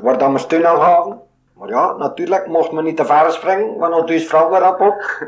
waar 0.00 0.18
dan 0.18 0.32
we 0.32 0.38
steun 0.38 0.66
aan 0.66 0.80
gaven. 0.80 1.20
Maar 1.58 1.68
ja, 1.68 1.92
natuurlijk 1.92 2.46
mocht 2.46 2.72
men 2.72 2.84
niet 2.84 2.96
te 2.96 3.04
ver 3.04 3.32
springen, 3.32 3.76
want 3.76 3.92
dan 3.92 4.06
dus 4.06 4.26
vrouw 4.26 4.50
weer 4.50 4.68
op 4.68 4.80
op. 4.80 5.02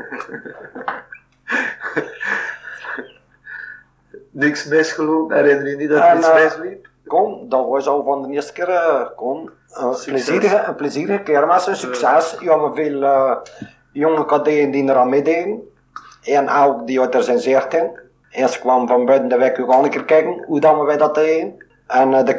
Niks 4.31 4.65
misgelopen? 4.65 5.35
Herinner 5.35 5.69
je 5.69 5.75
niet 5.75 5.89
dat 5.89 6.01
En, 6.01 6.17
iets 6.17 6.29
eh, 6.29 6.43
misliep? 6.43 6.87
Kom, 7.07 7.49
dat 7.49 7.67
was 7.67 7.87
al 7.87 8.03
van 8.03 8.21
de 8.21 8.33
eerste 8.33 8.53
keer, 8.53 8.69
eh, 8.69 9.05
kom. 9.15 9.49
Een 9.69 9.95
plezierige, 10.05 10.63
een 10.67 10.75
plezierige 10.75 11.23
kermis, 11.23 11.67
een 11.67 11.75
succes. 11.75 12.35
Ja, 12.39 12.55
maar 12.55 12.73
veel 12.73 13.03
eh, 13.03 13.35
jonge 13.91 14.25
kadetten 14.25 14.71
die 14.71 14.89
er 14.89 14.95
aan 14.95 15.09
meededen. 15.09 15.71
En 16.23 16.49
ook 16.49 16.87
die 16.87 17.01
uit 17.01 17.15
er 17.15 17.23
zijn 17.23 17.39
zeerting. 17.39 17.99
En 18.29 18.49
ze 18.49 18.59
kwam 18.59 18.87
van 18.87 19.05
buiten 19.05 19.29
de 19.29 19.37
wijk 19.37 19.59
ook 19.59 19.71
al 19.71 19.83
een 19.83 19.89
keer 19.89 20.05
kijken 20.05 20.43
hoe 20.47 20.59
dan 20.59 20.85
wij 20.85 20.97
dat 20.97 21.15
deden. 21.15 21.68
En 21.89 22.13
eh, 22.13 22.25
de 22.25 22.35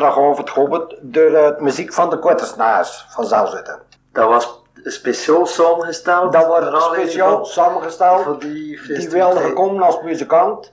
erg 0.00 0.18
over 0.18 0.38
het 0.44 0.50
gehoord 0.50 0.94
door 1.00 1.30
eh, 1.34 1.44
het 1.44 1.60
muziek 1.60 1.92
van 1.92 2.10
de 2.10 2.18
kortersnaars 2.18 3.06
van 3.08 3.24
Zelzitten. 3.24 3.78
Dat 4.12 4.28
was 4.28 4.62
speciaal 4.82 5.46
samengesteld? 5.46 6.32
Dat 6.32 6.46
wordt 6.46 6.82
speciaal 6.82 7.44
samengesteld. 7.44 8.22
Voor 8.22 8.38
die 8.38 8.52
Die 8.52 8.78
festiviteit. 8.78 9.12
wilde 9.12 9.40
gekomen 9.40 9.82
als 9.82 10.02
muzikant. 10.02 10.72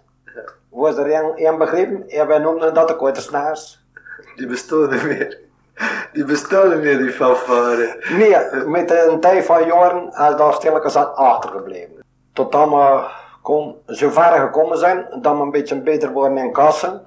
Was 0.69 0.97
er 0.97 1.11
één- 1.11 1.57
begrepen 1.57 2.09
en 2.09 2.27
wij 2.27 2.37
noemden 2.37 2.73
dat 2.73 2.87
de 2.87 2.95
kortersnaars. 2.95 3.83
Die 4.35 4.47
bestaan 4.47 4.89
niet 4.89 5.03
meer. 5.03 5.39
Die 6.13 6.25
bestaan 6.25 6.69
niet 6.69 6.79
meer, 6.81 6.97
die 6.97 7.11
fanfare. 7.11 8.03
Nee, 8.09 8.65
met 8.65 8.91
een 8.91 9.19
tijd 9.19 9.45
van 9.45 9.65
jaren 9.65 10.07
is 10.07 10.35
dat 10.37 10.53
stilletjes 10.53 10.95
aan 10.95 11.15
achtergebleven. 11.15 12.03
Totdat 12.33 12.69
we 12.69 12.99
kon, 13.41 13.75
zo 13.87 14.09
ver 14.09 14.39
gekomen 14.39 14.77
zijn 14.77 15.05
dat 15.21 15.35
we 15.35 15.41
een 15.41 15.51
beetje 15.51 15.81
beter 15.81 16.11
worden 16.11 16.37
in 16.37 16.51
kassen. 16.51 17.05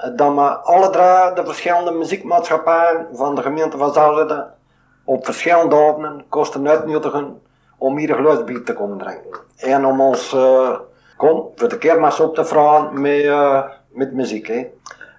Dat 0.00 0.34
we 0.34 0.40
alle 0.40 0.90
drie 0.90 1.34
de 1.34 1.42
verschillende 1.44 1.90
muziekmaatschappijen 1.90 3.06
van 3.12 3.34
de 3.34 3.42
gemeente 3.42 3.76
van 3.76 3.92
Zalzitten 3.92 4.54
op 5.04 5.24
verschillende 5.24 5.76
avonden 5.76 6.24
kosten 6.28 6.68
uitnodigen 6.68 7.42
om 7.78 7.96
hier 7.96 8.44
bier 8.44 8.64
te 8.64 8.72
komen 8.72 8.98
drinken. 8.98 9.40
En 9.56 9.86
om 9.86 10.00
ons 10.00 10.32
eh, 10.32 10.78
kon, 11.16 11.44
voor 11.56 11.68
de 11.68 11.78
kermis 11.78 12.20
op 12.20 12.34
te 12.34 12.44
vragen 12.44 13.00
met, 13.00 13.24
eh, 13.24 13.62
met 13.88 14.12
muziek. 14.12 14.46
Hè. 14.46 14.66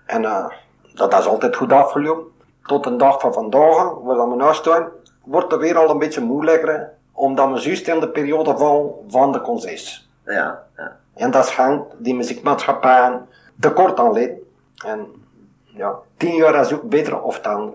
En 0.05 0.25
eh, 0.25 0.45
dat 0.93 1.13
is 1.13 1.27
altijd 1.27 1.55
goed 1.55 1.71
afgelopen. 1.71 2.25
Tot 2.63 2.83
de 2.83 2.95
dag 2.95 3.19
van 3.19 3.33
vandaag, 3.33 3.93
waar 4.03 4.29
we 4.29 4.35
nu 4.35 4.53
staan, 4.53 4.87
wordt 5.23 5.51
het 5.51 5.61
weer 5.61 5.77
al 5.77 5.89
een 5.89 5.99
beetje 5.99 6.21
moeilijker. 6.21 6.89
Omdat 7.11 7.51
we 7.51 7.59
juist 7.59 7.87
in 7.87 7.99
de 7.99 8.09
periode 8.09 8.57
vallen 8.57 8.91
van 9.07 9.31
de 9.31 9.41
concessie. 9.41 10.03
Ja, 10.25 10.63
ja. 10.77 10.97
En 11.15 11.31
dat 11.31 11.45
schenkt 11.45 11.85
die 11.97 12.15
muziekmaatschappijen 12.15 13.27
tekort 13.59 13.99
aan 13.99 14.13
leden. 14.13 14.40
En 14.85 15.25
ja, 15.65 15.99
tien 16.17 16.35
jaar 16.35 16.59
is 16.59 16.73
ook 16.73 16.89
beter 16.89 17.21
of 17.21 17.39
dan. 17.39 17.73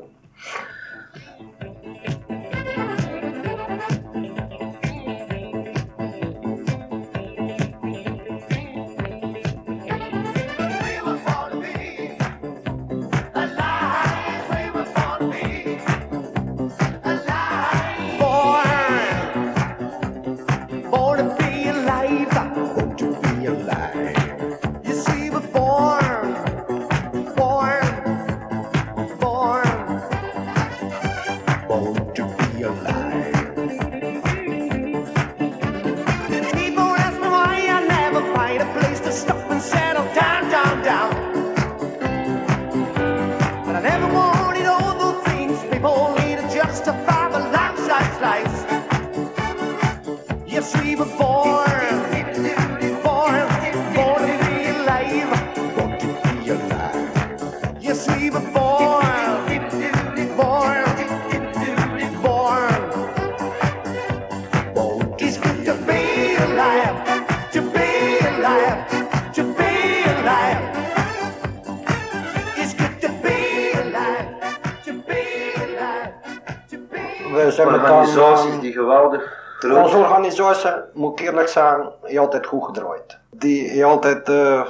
Eerlijk 81.37 81.53
zeggen, 81.53 81.93
heeft 82.03 82.18
altijd 82.18 82.47
goed 82.47 82.64
gedraaid. 82.64 83.18
Die 83.30 83.68
heeft 83.68 83.84
altijd, 83.84 84.28
we 84.28 84.64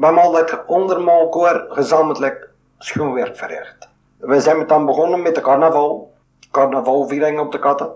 hebben 0.00 0.22
altijd 0.22 0.58
onder 0.66 1.08
elkaar 1.08 1.66
gezamenlijk 1.68 2.48
schoonwerk 2.78 3.36
verricht. 3.36 3.88
We 4.18 4.40
zijn 4.40 4.58
met 4.58 4.68
dan 4.68 4.86
begonnen 4.86 5.22
met 5.22 5.34
de 5.34 5.40
carnaval. 5.40 6.12
Carnavalviering 6.50 7.40
op 7.40 7.52
de 7.52 7.58
katten. 7.58 7.90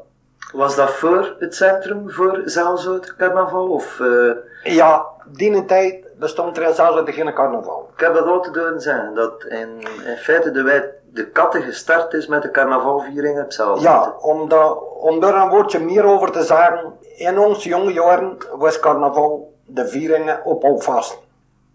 Was 0.52 0.76
dat 0.76 0.90
voor 0.90 1.36
het 1.38 1.54
centrum 1.54 2.10
voor 2.10 2.42
Zelzout 2.44 3.16
carnaval? 3.16 3.68
Of, 3.68 4.00
eh, 4.00 4.74
Ja, 4.74 5.06
die 5.26 5.64
tijd 5.64 6.06
bestond 6.18 6.58
er 6.58 6.74
zelfs 6.74 7.12
geen 7.12 7.34
carnaval. 7.34 7.90
ik 7.94 8.00
heb 8.00 8.14
dat 8.14 8.26
altijd 8.26 8.56
horen 8.56 8.80
zeggen, 8.80 9.14
dat 9.14 9.44
in, 9.48 9.68
in 10.06 10.16
feite 10.16 10.50
de, 10.50 10.62
wij, 10.62 10.90
de 11.16 11.30
katten 11.30 11.62
gestart 11.62 12.12
is 12.12 12.26
met 12.26 12.42
de 12.42 12.50
carnavalviering 12.50 13.40
op 13.40 13.52
Zelzout. 13.52 13.80
Ja, 13.80 14.14
om, 14.20 14.52
om 15.00 15.20
daar 15.20 15.34
een 15.34 15.48
woordje 15.48 15.78
meer 15.78 16.04
over 16.04 16.32
te 16.32 16.42
zeggen. 16.42 16.92
In 17.16 17.38
onze 17.38 17.68
jonge 17.68 17.92
jaren 17.92 18.36
was 18.56 18.80
carnaval 18.80 19.54
de 19.64 19.88
vieringen 19.88 20.44
op 20.44 20.64
alvast. 20.64 21.18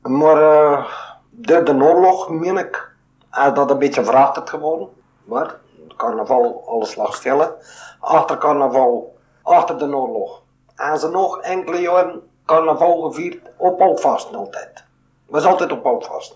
Maar 0.01 0.41
eh, 0.41 0.85
door 1.29 1.63
de 1.63 1.73
oorlog, 1.73 2.29
meen 2.29 2.57
ik, 2.57 2.89
is 3.31 3.53
dat 3.53 3.71
een 3.71 3.79
beetje 3.79 4.03
verachted 4.03 4.49
geworden. 4.49 4.87
Maar 5.23 5.55
carnaval, 5.97 6.63
alles 6.67 6.95
lag 6.95 7.15
stil. 7.15 7.57
Achter 7.99 8.37
carnaval, 8.37 9.15
achter 9.41 9.77
de 9.77 9.95
oorlog. 9.95 10.41
En 10.75 10.99
ze 10.99 11.09
nog 11.09 11.39
enkele 11.39 11.81
jaren 11.81 12.21
carnaval 12.45 13.01
gevierd 13.01 13.49
op 13.57 13.81
alvast 13.81 14.35
altijd. 14.35 14.83
Was 15.25 15.45
altijd 15.45 15.71
op 15.71 15.85
alvast. 15.85 16.35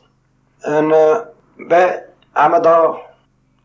En 0.60 0.92
eh, 0.92 1.18
wij 1.56 2.06
hebben 2.42 2.62
daar 2.62 2.96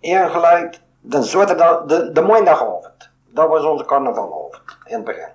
ingeleid 0.01 0.81
de 1.01 1.23
zaterdag, 1.23 1.85
de, 1.85 2.13
de 2.13 2.21
maandagavond. 2.21 3.11
Dat 3.29 3.49
was 3.49 3.65
onze 3.65 3.85
carnavalavond 3.85 4.61
in 4.85 4.95
het 4.95 5.05
begin. 5.05 5.29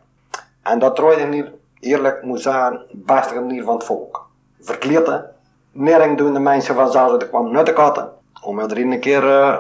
En 0.64 0.80
dat 0.80 0.96
draaide 0.96 1.32
hier, 1.32 1.54
eerlijk 1.80 2.24
moet 2.24 2.42
zeggen, 2.42 2.86
beste 2.92 3.34
manier 3.34 3.64
van 3.64 3.74
het 3.74 3.84
volk. 3.84 4.28
Verkleed, 4.60 5.08
hè. 5.08 5.18
Nering 5.72 6.18
doen 6.18 6.34
de 6.34 6.40
mensen 6.40 6.76
van 6.76 6.92
Zazen 6.92 7.30
kwamen 7.30 7.58
uit 7.58 7.66
de 7.66 7.74
katten. 7.74 8.12
Om 8.42 8.60
er 8.60 8.78
een 8.78 9.00
keer 9.00 9.30
eh, 9.30 9.58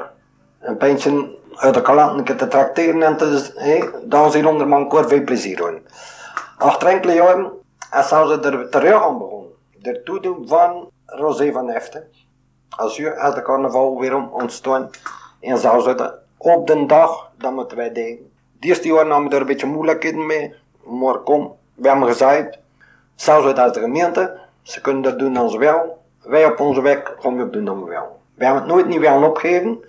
een 0.60 0.78
pijntje 0.78 1.38
uit 1.56 1.74
de 1.74 1.82
kalanten 1.82 2.38
te 2.38 2.48
tracteren 2.48 3.04
en 3.04 3.18
te, 3.18 3.52
hey, 3.56 3.90
dan 4.04 4.32
zien 4.32 4.48
onder 4.48 4.68
man 4.68 4.90
kort 4.90 5.08
veel 5.08 5.24
plezier 5.24 5.58
doen. 5.58 5.88
Achter 6.58 6.88
enkele 6.88 7.14
jaren 7.14 7.52
is 8.00 8.08
ze 8.08 8.40
er 8.42 8.70
terug 8.70 9.04
aan 9.04 9.18
begonnen. 9.18 9.52
De 9.82 10.04
toedoen 10.04 10.48
van 10.48 10.90
Rosé 11.06 11.52
van 11.52 11.70
Heften. 11.70 12.04
Als 12.70 12.98
u 12.98 13.14
uit 13.14 13.36
de 13.36 13.42
carnaval 13.42 14.00
weer 14.00 14.16
om 14.16 14.30
ontstaan 14.32 14.90
en 15.40 15.58
zou 15.58 15.82
zitten 15.82 16.20
op 16.38 16.68
de 16.68 16.86
dag 16.86 17.32
dat 17.38 17.52
moeten 17.52 17.78
wij 17.78 17.92
deden. 17.92 18.32
De 18.60 18.68
eerste 18.68 18.88
jaar 18.88 19.06
namen 19.06 19.30
we 19.30 19.36
er 19.36 19.42
een 19.42 19.48
beetje 19.48 19.66
moeilijkheden 19.68 20.26
mee, 20.26 20.54
maar 20.84 21.18
kom, 21.18 21.56
we 21.76 21.88
hebben 21.88 22.08
gezegd, 22.08 22.58
zelfs 23.16 23.54
uit 23.54 23.74
de 23.74 23.80
gemeente, 23.80 24.40
ze 24.62 24.82
kunnen 24.82 25.02
dat 25.02 25.20
doen 25.20 25.38
als 25.38 25.56
wel. 25.56 26.04
Wij 26.24 26.46
op 26.46 26.60
onze 26.60 26.82
weg 26.82 27.16
gaan 27.20 27.38
we 27.38 27.44
ook 27.44 27.54
doen 27.54 27.84
we 27.84 27.90
wel. 27.90 28.20
We 28.36 28.46
hebben 28.46 28.64
het 28.64 28.72
nooit 28.72 28.88
niet 28.88 29.00
willen 29.00 29.24
opgeven. 29.24 29.80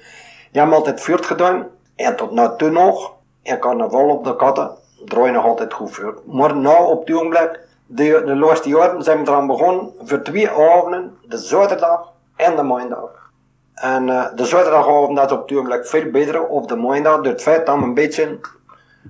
We 0.53 0.59
hebben 0.59 0.77
altijd 0.77 1.01
voort 1.01 1.27
gedaan. 1.27 1.67
En 1.97 2.17
tot 2.17 2.31
nu 2.31 2.49
toe 2.57 2.71
nog, 2.71 3.13
en 3.43 3.59
carnaval 3.59 4.09
op 4.09 4.25
de 4.25 4.37
katten, 4.37 4.71
draai 5.05 5.33
nog 5.33 5.45
altijd 5.45 5.73
goed 5.73 5.91
voort. 5.91 6.27
Maar 6.27 6.57
nu 6.57 6.69
op 6.69 7.07
het 7.07 7.17
ogenblik, 7.17 7.61
de, 7.87 8.23
de 8.25 8.37
laatste 8.37 8.69
jaren 8.69 9.03
zijn 9.03 9.25
we 9.25 9.31
eraan 9.31 9.47
begonnen 9.47 9.93
voor 10.03 10.23
twee 10.23 10.51
avonden, 10.51 11.19
de 11.29 11.39
zaterdag 11.39 12.13
en 12.37 12.57
de 12.57 12.63
maandag. 12.63 13.31
En 13.75 14.09
eh, 14.09 14.27
de 14.35 14.45
zaterdagavond 14.45 15.17
dat 15.17 15.31
is 15.31 15.37
op 15.37 15.51
ogenblik 15.51 15.87
veel 15.87 16.11
beter, 16.11 16.47
of 16.47 16.67
de 16.67 16.77
maandag, 16.77 17.17
door 17.17 17.33
het 17.33 17.43
feit 17.43 17.67
dat 17.67 17.77
we 17.79 17.83
een 17.83 17.95
beetje 17.95 18.39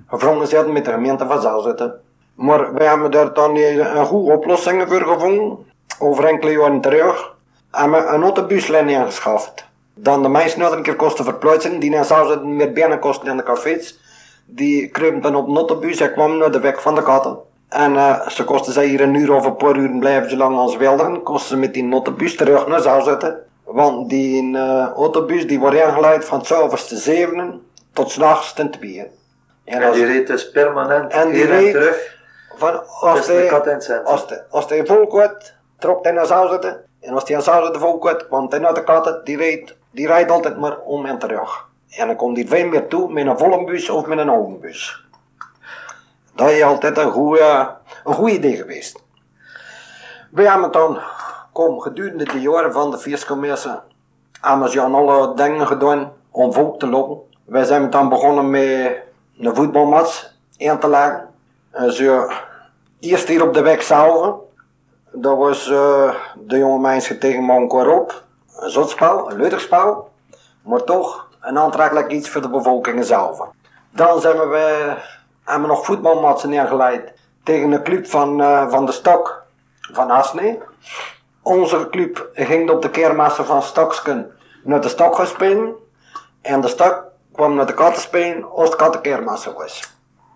gevrongen 0.07 0.47
zitten 0.47 0.73
met 0.73 0.85
de 0.85 0.91
gemeente 0.91 1.27
van 1.27 1.41
Zelzitten. 1.41 2.01
Maar 2.35 2.75
wij 2.75 2.87
hebben 2.87 3.11
daar 3.11 3.33
dan 3.33 3.57
een 3.57 4.07
goede 4.07 4.33
oplossing 4.33 4.89
voor 4.89 5.01
gevonden, 5.01 5.59
over 5.99 6.25
enkele 6.25 6.53
jaren 6.53 6.81
terug. 6.81 7.35
En 7.71 7.91
we 7.91 7.97
een 7.97 8.23
autobuslijn 8.23 8.89
ingeschaft. 8.89 9.65
Dan 9.95 10.23
de 10.23 10.29
mensen 10.29 10.61
nog 10.61 10.73
een 10.73 10.83
keer 10.83 10.97
kosten 10.97 11.25
verplaatsen, 11.25 11.79
die 11.79 11.91
naar 11.91 12.05
Zelzitten 12.05 12.57
meer 12.57 12.73
binnen 12.73 12.99
kosten 12.99 13.29
in 13.29 13.37
de 13.37 13.43
cafés. 13.43 13.99
Die 14.45 14.89
kruipen 14.89 15.35
op 15.35 15.49
een 15.49 15.57
autobus 15.57 16.01
en 16.01 16.13
kwamen 16.13 16.39
naar 16.39 16.53
de 16.53 16.61
weg 16.61 16.83
van 16.83 16.95
de 16.95 17.03
katten. 17.03 17.39
En 17.69 17.97
eh, 17.97 18.29
ze 18.29 18.45
kosten 18.45 18.73
ze 18.73 18.81
hier 18.81 19.01
een 19.01 19.15
uur 19.15 19.33
of 19.33 19.45
een 19.47 19.57
paar 19.57 19.77
uur 19.77 19.99
blijven 19.99 20.31
zolang 20.31 20.57
als 20.57 20.77
wilden, 20.77 21.23
kosten 21.23 21.49
ze 21.49 21.57
met 21.57 21.75
die 21.75 21.93
autobus 21.93 22.37
terug 22.37 22.67
naar 22.67 22.81
Zelzitten. 22.81 23.39
Want 23.65 24.09
die 24.09 24.57
eh, 24.57 24.87
autobus 24.97 25.47
die 25.47 25.59
wordt 25.61 25.77
ingeleid 25.77 26.25
van 26.25 26.45
's 26.45 26.53
avonds 26.53 26.89
te 26.89 26.97
zevenen 26.97 27.67
tot 27.93 28.11
s'nachts 28.11 28.53
ten 28.53 28.71
tweeën. 28.71 29.07
En 29.65 29.83
En 29.83 29.93
die 29.93 30.05
reed 30.05 30.27
dus 30.27 30.51
permanent 30.51 31.13
En 31.13 31.31
die 31.33 31.45
reed- 31.45 31.73
terug. 31.73 32.17
van, 32.57 32.87
als, 33.01 33.27
de 33.27 33.33
hij, 33.33 33.51
als, 34.05 34.25
hij, 34.29 34.43
als 34.51 34.69
hij 34.69 34.87
vol 34.87 35.07
kwart, 35.07 35.55
trok 35.79 36.05
hij 36.05 36.13
naar 36.13 36.27
Zelzitten. 36.27 36.85
En 37.01 37.15
als 37.15 37.23
hij 37.27 37.37
aan 37.37 37.43
Zelzitten 37.43 37.81
vol 37.81 37.99
kwart, 37.99 38.27
kwam 38.27 38.47
hij 38.49 38.59
naar 38.59 38.75
de 38.75 38.85
katten. 38.85 39.21
Die 39.25 39.37
reed, 39.37 39.75
die 39.91 40.07
rijdt 40.07 40.31
altijd 40.31 40.59
maar 40.59 40.79
om 40.79 41.07
en 41.07 41.19
terug. 41.19 41.69
En 41.91 42.07
dan 42.07 42.17
komt 42.17 42.37
hij 42.37 42.47
veel 42.47 42.67
meer 42.69 42.87
toe 42.87 43.13
met 43.13 43.27
een 43.27 43.39
volle 43.39 43.65
bus 43.65 43.91
of 43.91 44.07
met 44.07 44.19
een 44.19 44.29
oude 44.29 44.55
bus. 44.55 45.06
Dat 46.37 46.51
is 46.51 46.63
altijd 46.63 46.99
een 46.99 47.11
goede, 47.11 47.71
een 48.05 48.29
idee 48.29 48.57
geweest. 48.57 49.03
We 50.31 50.49
hebben 50.49 50.73
dan, 50.73 50.99
kom, 51.53 51.81
gedurende 51.81 52.25
de 52.25 52.41
jaren 52.41 52.73
van 52.73 52.91
de 52.91 52.99
feestcommissie, 52.99 53.71
hebben 54.41 54.71
ze 54.71 54.81
aan 54.81 54.95
alle 54.95 55.35
dingen 55.35 55.67
gedaan 55.67 56.13
om 56.31 56.53
volk 56.53 56.79
te 56.79 56.87
lokken. 56.87 57.19
Wij 57.45 57.65
zijn 57.65 57.91
dan 57.91 58.09
begonnen 58.09 58.51
met 58.51 58.97
een 59.39 59.55
voetbalmatch 59.55 60.31
in 60.57 60.79
te 60.79 60.89
leggen. 60.89 61.29
En 61.71 61.93
zo, 61.93 62.31
eerst 63.01 63.29
hier 63.29 63.43
op 63.43 63.55
de 63.55 63.63
weg 63.63 63.83
zelf, 63.83 64.35
dat 65.13 65.37
was 65.37 65.71
eh, 65.71 66.15
de 66.35 66.59
jonge 66.59 66.79
mensen 66.79 67.19
tegen 67.19 67.49
elkaar 67.49 67.89
op. 67.89 68.25
Een 68.57 68.71
zotspel, 68.71 69.31
een 69.31 69.37
luchterspel, 69.37 70.11
maar 70.63 70.85
toch 70.85 71.29
een 71.41 71.59
aantrekkelijk 71.59 72.11
iets 72.11 72.31
voor 72.31 72.43
de 72.43 72.51
bevolking 72.51 73.05
zelf. 73.05 73.49
Dan 73.91 74.21
zijn 74.21 74.37
we, 74.37 74.95
hebben 75.47 75.69
we 75.69 75.75
nog 75.75 75.85
voetbalmatchen 75.85 76.51
neergeleid 76.51 77.13
tegen 77.43 77.73
een 77.73 77.83
club 77.83 78.07
van, 78.07 78.43
eh, 78.43 78.69
van 78.69 78.87
de 78.87 78.93
Stok 78.93 79.43
van 79.93 80.11
Asne. 80.11 80.59
Onze 81.43 81.89
club 81.91 82.29
ging 82.33 82.71
op 82.71 82.83
de 82.83 82.91
keermaster 82.91 83.45
van 83.45 83.63
Stoksken 83.63 84.31
naar 84.63 84.81
de 84.81 84.89
Stok 84.89 85.17
gaan 85.17 85.27
spelen. 85.27 85.75
En 86.43 86.61
de 86.61 86.69
Stok 86.69 87.05
kwam 87.33 87.55
naar 87.55 87.67
de 87.67 87.75
katten 87.75 88.03
spelen 88.03 88.51
als 88.51 88.71
de 88.71 88.77
katten 88.77 89.25
was. 89.55 89.95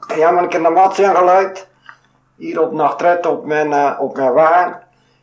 En 0.08 0.18
ja, 0.18 0.30
maar 0.30 0.44
ik 0.44 0.52
heb 0.52 0.64
een 0.64 0.72
match 0.72 0.98
ingeleid. 0.98 1.68
Hier 2.36 2.60
op 2.60 2.72
Nachtret 2.72 3.26
op 3.26 3.44
mijn, 3.44 3.72
eh, 3.72 3.96
op 3.98 4.16
mijn 4.16 4.32
wagen. 4.32 4.82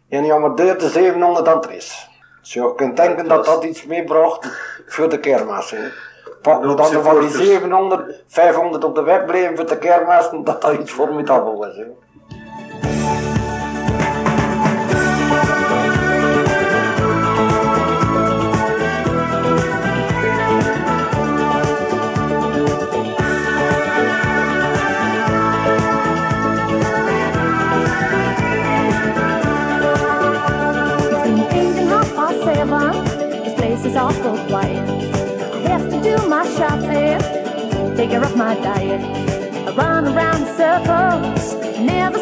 En 0.09 0.21
die 0.21 0.31
hebben 0.31 0.55
deur 0.55 0.77
de 0.77 0.89
700 0.89 1.47
aan 1.47 1.57
het 1.57 1.69
is. 1.69 2.09
Dus 2.41 2.53
je 2.53 2.75
kunt 2.75 2.97
denken 2.97 3.27
dat 3.27 3.45
dat 3.45 3.63
iets 3.63 3.85
meebracht 3.85 4.47
voor 4.87 5.09
de 5.09 5.19
keermaster. 5.19 5.93
Hoop 6.47 6.77
dat 6.77 6.91
er 6.93 7.01
van 7.01 7.19
die 7.19 7.29
supporters. 7.29 7.49
700, 7.49 8.23
500 8.27 8.83
op 8.83 8.95
de 8.95 9.01
weg 9.01 9.25
bleven 9.25 9.55
voor 9.55 9.67
de 9.67 9.77
keermaster, 9.77 10.43
dat 10.43 10.61
dat 10.61 10.73
iets 10.73 10.91
formidabel 10.91 11.57
was. 11.57 11.75
Hè. 11.75 11.85
Between 33.43 33.77
care 38.09 38.23
of 38.23 38.35
my 38.37 38.55
diet. 38.55 39.01
I 39.67 39.71
run 39.73 40.07
around 40.07 40.41
in 40.41 40.47
circles, 40.55 41.55
never 41.79 42.19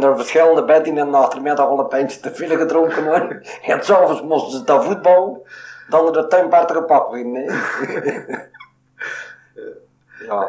see. 0.00 0.08
Er 0.08 0.10
er 0.10 0.16
verschillende 0.16 0.64
bedden 0.64 0.98
en 0.98 1.14
achtermiddag 1.14 1.66
al 1.68 1.78
een 1.78 1.88
pijntje 1.88 2.20
te 2.20 2.34
veel 2.34 2.56
gedronken 2.56 3.04
worden. 3.04 3.42
En 3.62 3.84
s'avonds 3.84 4.22
moesten 4.22 4.58
ze 4.58 4.64
dan 4.64 4.82
voetballen. 4.84 5.40
Dan 5.88 6.06
er 6.06 6.12
de 6.12 6.26
tuinpaard 6.26 6.72
gepakt 6.72 7.10
winnen. 7.12 7.44
ja. 10.28 10.48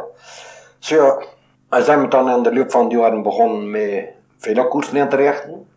Zo, 0.80 1.22
en 1.70 1.84
zijn 1.84 2.02
we 2.02 2.08
dan 2.08 2.30
in 2.30 2.44
de 2.44 2.54
loop 2.54 2.72
van 2.72 2.84
het 2.84 2.92
jaren 2.92 3.22
begonnen 3.24 3.72
met 3.72 4.06
veel 4.38 4.68
koersen 4.68 4.96
in 4.96 5.10
te 5.10 5.16
richten. 5.16 5.68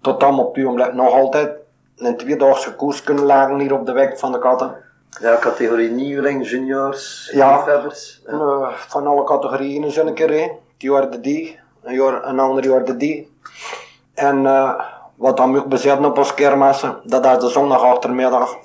Tot 0.00 0.20
dan 0.20 0.38
op 0.38 0.54
het 0.54 0.64
ogenblik 0.64 0.92
nog 0.94 1.12
altijd 1.12 1.50
een 1.96 2.16
tweedaagse 2.16 2.74
koers 2.74 3.02
kunnen 3.02 3.24
lagen 3.24 3.58
hier 3.58 3.74
op 3.74 3.86
de 3.86 3.92
weg 3.92 4.18
van 4.18 4.32
de 4.32 4.38
katten. 4.38 4.74
Ja, 5.20 5.36
categorie 5.40 5.90
nieuweling, 5.90 6.48
juniors, 6.50 7.30
Ja. 7.32 7.56
liefhebbers. 7.56 8.22
Ja. 8.26 8.32
Eh, 8.32 8.68
van 8.72 9.06
alle 9.06 9.24
categorieën 9.24 9.84
eens 9.84 9.96
een 9.96 10.14
keer. 10.14 10.30
hè. 10.30 10.50
Die 10.76 10.90
waren 10.92 11.22
die, 11.22 11.59
een, 11.82 12.38
ander 12.38 12.66
jaar 12.66 12.98
die. 12.98 13.36
En 14.14 14.46
eh, 14.46 14.80
wat 15.14 15.36
dan 15.36 15.56
ook 15.56 15.66
bezitten 15.66 16.04
op 16.04 16.18
ons 16.18 16.34
kermissen, 16.34 16.96
dat 17.04 17.26
is 17.26 17.38
de 17.38 17.48
zondag 17.48 17.82
achtermiddag. 17.82 18.56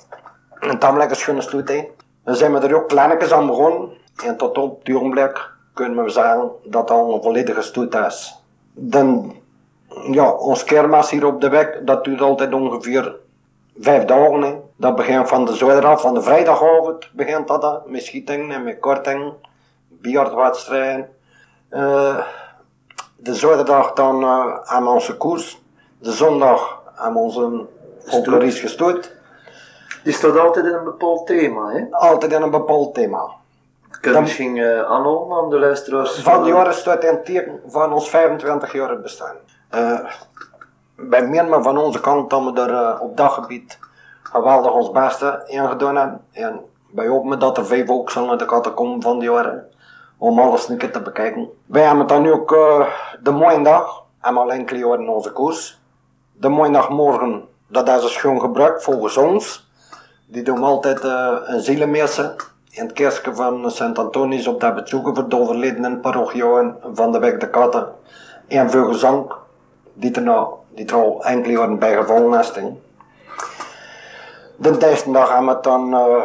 Een 0.60 0.78
tamelijk 0.78 1.14
schone 1.14 1.40
sloot. 1.40 1.68
hè. 1.68 1.88
Dan 2.24 2.34
zijn 2.34 2.52
we 2.52 2.58
er 2.58 2.74
ook 2.74 2.88
kleinetjes 2.88 3.32
aan 3.32 3.46
begonnen. 3.46 3.88
En 4.24 4.36
tot 4.36 4.58
op 4.58 4.78
het 4.84 4.94
ogenblik 4.94 5.50
kunnen 5.74 6.04
we 6.04 6.10
zeggen 6.10 6.50
dat 6.64 6.88
dat 6.88 6.98
een 6.98 7.22
volledige 7.22 7.62
stoet 7.62 7.94
is. 7.94 8.42
Dan, 8.72 9.34
ja, 10.10 10.30
ons 10.30 10.64
kermis 10.64 11.10
hier 11.10 11.26
op 11.26 11.40
de 11.40 11.48
weg, 11.48 11.68
dat 11.82 12.04
duurt 12.04 12.20
altijd 12.20 12.54
ongeveer 12.54 13.14
vijf 13.78 14.04
dagen. 14.04 14.62
Dat 14.76 14.96
begint 14.96 15.28
van 15.28 15.44
de 15.44 15.54
zaterdag, 15.54 16.00
van 16.00 16.14
de 16.14 16.22
vrijdagavond 16.22 17.10
begint 17.12 17.48
dat, 17.48 17.86
met 17.86 18.02
schietingen 18.02 18.50
en 18.50 18.64
met 18.64 18.80
kortingen, 18.80 19.32
biljartwedstrijden. 19.88 21.08
Eh, 21.68 22.18
de 23.16 23.34
zaterdag 23.34 23.92
dan 23.92 24.22
eh 24.22 24.58
aan 24.64 24.82
we 24.84 24.88
onze 24.90 25.16
koers, 25.16 25.62
de 25.98 26.12
zondag 26.12 26.82
aan 26.96 27.12
we 27.12 27.18
onze 27.18 27.66
folklorisch 28.04 28.60
gestoot. 28.60 29.14
Die 30.04 30.12
staat 30.12 30.38
altijd 30.38 30.66
in 30.66 30.72
een 30.72 30.84
bepaald 30.84 31.26
thema. 31.26 31.68
Hè? 31.70 31.84
Altijd 31.90 32.32
in 32.32 32.42
een 32.42 32.50
bepaald 32.50 32.94
thema. 32.94 33.26
Kun 33.90 34.00
je 34.10 34.12
Dan- 34.12 34.22
misschien 34.22 34.56
eh 34.56 34.82
aanhouden 34.82 35.36
aan 35.38 35.50
de 35.50 35.58
luisteraars? 35.58 36.20
Van 36.22 36.42
de 36.42 36.48
jaren 36.48 36.74
staat 36.74 37.04
in 37.04 37.10
het 37.10 37.24
teken 37.24 37.60
van 37.66 37.92
ons 37.92 38.10
25 38.10 38.72
jaar 38.72 39.00
bestaan. 39.00 39.36
Eh 39.70 39.98
bij 40.98 41.26
meer 41.26 41.44
maar 41.46 41.62
van 41.62 41.78
onze 41.78 42.00
kant 42.00 42.30
dat 42.30 42.44
we 42.44 42.60
er 42.60 42.74
eh, 42.74 43.00
op 43.02 43.16
dat 43.16 43.30
gebied 43.32 43.78
geweldig 44.22 44.72
ons 44.72 44.90
beste 44.90 45.42
in 45.46 45.68
gedaan 45.68 45.96
hebben. 45.96 46.20
En 46.32 46.60
wij 46.90 47.06
hopen 47.06 47.38
dat 47.38 47.56
er 47.58 47.66
vijf 47.66 47.88
ook 47.90 48.10
zullen 48.10 48.38
de 48.38 48.44
katten 48.44 48.74
komen 48.74 49.02
van 49.02 49.18
die 49.18 49.30
jaren. 49.30 49.70
Om 50.18 50.38
alles 50.38 50.68
een 50.68 50.78
keer 50.78 50.92
te 50.92 51.02
bekijken. 51.02 51.48
Wij 51.66 51.82
hebben 51.82 52.06
dan 52.06 52.26
ook 52.26 52.52
eh, 52.52 52.86
de 53.22 53.30
mooie 53.30 53.62
dag. 53.62 54.04
En 54.20 54.36
al 54.36 54.52
enkele 54.52 54.78
jaren 54.78 55.08
onze 55.08 55.32
koers. 55.32 55.80
De 56.32 56.48
mooie 56.48 56.72
dag 56.72 56.88
morgen, 56.88 57.48
dat 57.68 57.88
is 57.88 58.02
een 58.02 58.08
schoon 58.08 58.40
gebruik 58.40 58.82
volgens 58.82 59.16
ons. 59.16 59.70
Die 60.26 60.42
doen 60.42 60.62
altijd 60.62 61.00
eh, 61.00 61.36
een 61.44 61.60
zielenmeester 61.60 62.34
in 62.70 62.82
het 62.82 62.92
kerkje 62.92 63.34
van 63.34 63.70
Sint 63.70 63.98
Antonius 63.98 64.46
op 64.46 64.60
dat 64.60 64.74
bezoeken 64.74 65.14
voor 65.14 65.28
de 65.28 65.38
overledenen 65.38 66.00
parochieën 66.00 66.74
van 66.92 67.12
de 67.12 67.18
weg 67.18 67.36
de 67.36 67.50
Katten. 67.50 67.86
En 68.48 68.70
voor 68.70 68.86
gezang, 68.86 69.32
die 69.94 70.12
er, 70.12 70.22
nou, 70.22 70.48
die 70.74 70.86
er 70.86 70.94
al 70.94 71.24
enkele 71.24 71.52
jaren 71.52 71.78
bij 71.78 71.96
gevonden 71.96 72.40
is. 72.40 72.52
De 74.56 74.76
derde 74.76 75.10
dag 75.12 75.32
hebben 75.32 75.56
we 75.56 75.60
dan 75.62 75.94
eh, 75.94 76.22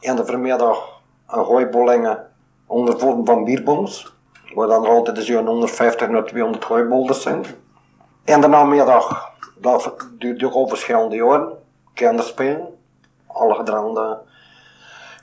in 0.00 0.16
de 0.16 0.24
vermiddag 0.24 0.78
een 1.26 1.44
gooibollingen 1.44 2.26
onder 2.66 2.98
vorm 2.98 3.26
van 3.26 3.44
bierbons. 3.44 4.14
Waar 4.54 4.68
dan 4.68 4.86
altijd 4.86 5.18
zo'n 5.18 5.46
150 5.46 6.08
naar 6.08 6.24
200 6.24 6.64
gooibolders 6.64 7.22
zijn. 7.22 7.44
En 8.24 8.40
de 8.40 8.48
namiddag, 8.48 9.30
dat 9.58 9.94
duurt 10.18 10.42
ook 10.42 10.52
al 10.52 10.68
verschillende 10.68 11.16
jaren, 11.16 11.52
kinderspelen. 11.94 12.68
Alle 13.26 13.54
gedrangde 13.54 14.18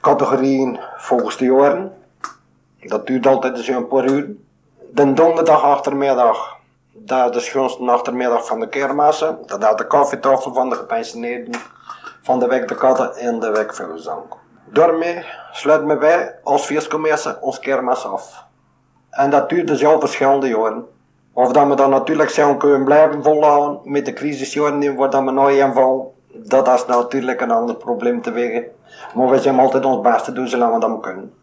categorieën 0.02 0.80
volgens 0.98 1.38
de 1.38 1.46
jaren. 1.46 1.94
Dat 2.80 3.08
duurt 3.08 3.28
altijd 3.28 3.60
zo'n 3.60 3.88
paar 3.88 4.06
uur. 4.06 4.36
De 4.92 5.14
donderdag 5.14 5.64
achtermiddag, 5.64 6.58
dat 6.92 7.30
is 7.30 7.36
de 7.36 7.50
schoonste 7.50 7.92
achtermiddag 7.92 8.46
van 8.46 8.60
de 8.60 8.70
kermissen. 8.70 9.38
Dat 9.46 9.64
is 9.64 9.76
de 9.76 9.88
koffietafel 9.88 10.54
van 10.54 10.70
de 10.70 10.76
gepensioneerden 10.76 11.62
van 12.22 12.40
de 12.40 12.48
weg 12.48 12.66
de 12.66 12.76
katten 12.76 13.16
en 13.16 13.40
de 13.40 13.66
gezang. 13.70 14.24
Daarmee 14.66 15.26
sluiten 15.52 16.00
wij 16.00 16.36
als 16.44 16.66
feestcommissie 16.66 17.42
ons 17.42 17.60
kermis 17.60 18.06
af. 18.06 18.46
En 19.10 19.30
dat 19.30 19.50
duurt 19.50 19.68
dus 19.68 19.86
al 19.86 20.00
verschillende 20.00 20.48
jaren. 20.48 20.86
Of 21.34 21.52
dat 21.52 21.68
we 21.68 21.76
dan 21.76 21.90
natuurlijk 21.90 22.30
zijn 22.30 22.58
kunnen 22.58 22.84
blijven 22.84 23.24
volhouden 23.24 23.92
met 23.92 24.06
de 24.06 24.14
crisisjaren 24.14 24.80
die 24.80 24.94
waar 24.94 25.10
dat 25.10 25.24
we 25.24 25.32
nou 25.32 25.54
in 25.54 26.12
dat 26.36 26.68
is 26.68 26.86
natuurlijk 26.86 27.42
een 27.42 27.52
ander 27.52 27.76
probleem 27.76 28.22
te 28.22 28.32
wegen. 28.32 28.66
Maar 29.16 29.30
we 29.30 29.40
zijn 29.40 29.60
altijd 29.60 29.86
ons 29.86 30.02
best 30.02 30.24
te 30.24 30.32
doen 30.32 30.48
zolang 30.48 30.74
we 30.74 30.80
dat 30.80 31.00
kunnen. 31.00 31.34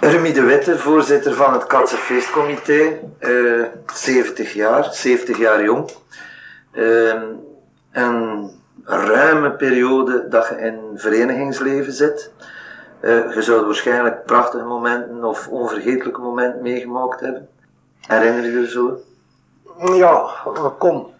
Remy 0.00 0.32
de 0.32 0.42
Witte, 0.42 0.78
voorzitter 0.78 1.34
van 1.34 1.52
het 1.52 1.66
Katse 1.66 1.96
Feestcomité, 1.96 3.00
eh 3.18 3.64
70 3.94 4.52
jaar, 4.52 4.88
70 4.94 5.38
jaar 5.38 5.62
jong. 5.62 5.90
Ehm, 6.72 7.22
een 7.92 8.50
ruime 8.88 9.50
periode 9.50 10.28
dat 10.28 10.48
je 10.48 10.56
in 10.56 10.80
verenigingsleven 10.94 11.92
zit. 11.92 12.32
Eh, 13.00 13.34
je 13.34 13.42
zou 13.42 13.64
waarschijnlijk 13.64 14.24
prachtige 14.24 14.64
momenten 14.64 15.24
of 15.24 15.48
onvergetelijke 15.48 16.20
momenten 16.20 16.62
meegemaakt 16.62 17.20
hebben. 17.20 17.48
Herinner 18.00 18.44
je 18.44 18.60
je 18.60 18.68
zo? 18.68 19.00
Ja, 19.96 20.30
kom. 20.78 21.10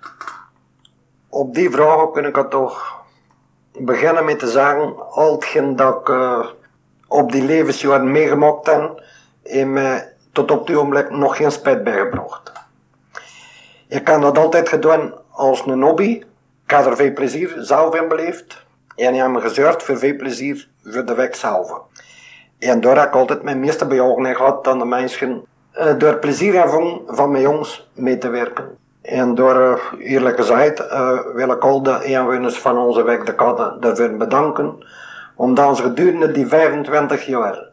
Op 1.28 1.54
die 1.54 1.70
vraag 1.70 2.10
kun 2.10 2.24
ik 2.24 2.36
het 2.36 2.50
toch 2.50 2.96
beginnen 3.72 4.24
met 4.24 4.38
te 4.38 4.46
zeggen, 4.46 5.10
al 5.10 5.32
hetgeen 5.32 5.76
dat 5.76 6.00
ik 6.00 6.08
eh, 6.08 6.46
op 7.08 7.32
die 7.32 7.44
levensjaren 7.44 8.12
meegemaakt 8.12 8.66
heb, 8.66 9.02
heeft 9.42 9.66
mij 9.66 10.12
tot 10.32 10.50
op 10.50 10.66
dit 10.66 10.76
ogenblik 10.76 11.10
nog 11.10 11.36
geen 11.36 11.52
spijt 11.52 11.84
bijgebracht. 11.84 12.52
Ik 13.88 14.06
heb 14.06 14.20
dat 14.20 14.38
altijd 14.38 14.68
gedaan 14.68 15.12
als 15.30 15.66
een 15.66 15.82
hobby. 15.82 16.22
Ik 16.68 16.74
heb 16.74 16.86
er 16.86 16.96
veel 16.96 17.12
plezier 17.12 17.54
zelf 17.58 17.94
in 17.94 18.08
beleefd. 18.08 18.66
En 18.96 19.14
ik 19.14 19.20
heb 19.20 19.30
me 19.30 19.40
gezorgd 19.40 19.82
voor 19.82 19.98
veel 19.98 20.16
plezier 20.16 20.68
voor 20.84 21.04
de 21.04 21.14
weg 21.14 21.36
zelf. 21.36 21.80
En 22.58 22.80
daar 22.80 22.98
heb 22.98 23.08
ik 23.08 23.14
altijd 23.14 23.42
mijn 23.42 23.60
meeste 23.60 23.86
bejagen 23.86 24.36
gehad 24.36 24.68
aan 24.68 24.78
de 24.78 24.84
mensen 24.84 25.44
eh, 25.72 25.98
door 25.98 26.16
plezier 26.16 26.54
ervan 26.54 27.02
van 27.06 27.30
mijn 27.30 27.42
jongens 27.42 27.90
mee 27.94 28.18
te 28.18 28.28
werken. 28.28 28.78
En 29.02 29.34
door, 29.34 29.60
eh, 29.60 30.12
eerlijk 30.12 30.36
gezegd, 30.36 30.86
eh, 30.86 31.18
wil 31.34 31.50
ik 31.50 31.64
al 31.64 31.82
de 31.82 32.04
inwoners 32.04 32.58
van 32.58 32.78
onze 32.78 33.02
weg 33.02 33.24
de 33.24 33.34
katten 33.34 33.80
daarvoor 33.80 34.16
bedanken. 34.16 34.84
Omdat 35.36 35.76
ze 35.76 35.82
gedurende 35.82 36.32
die 36.32 36.46
25 36.46 37.26
jaar, 37.26 37.68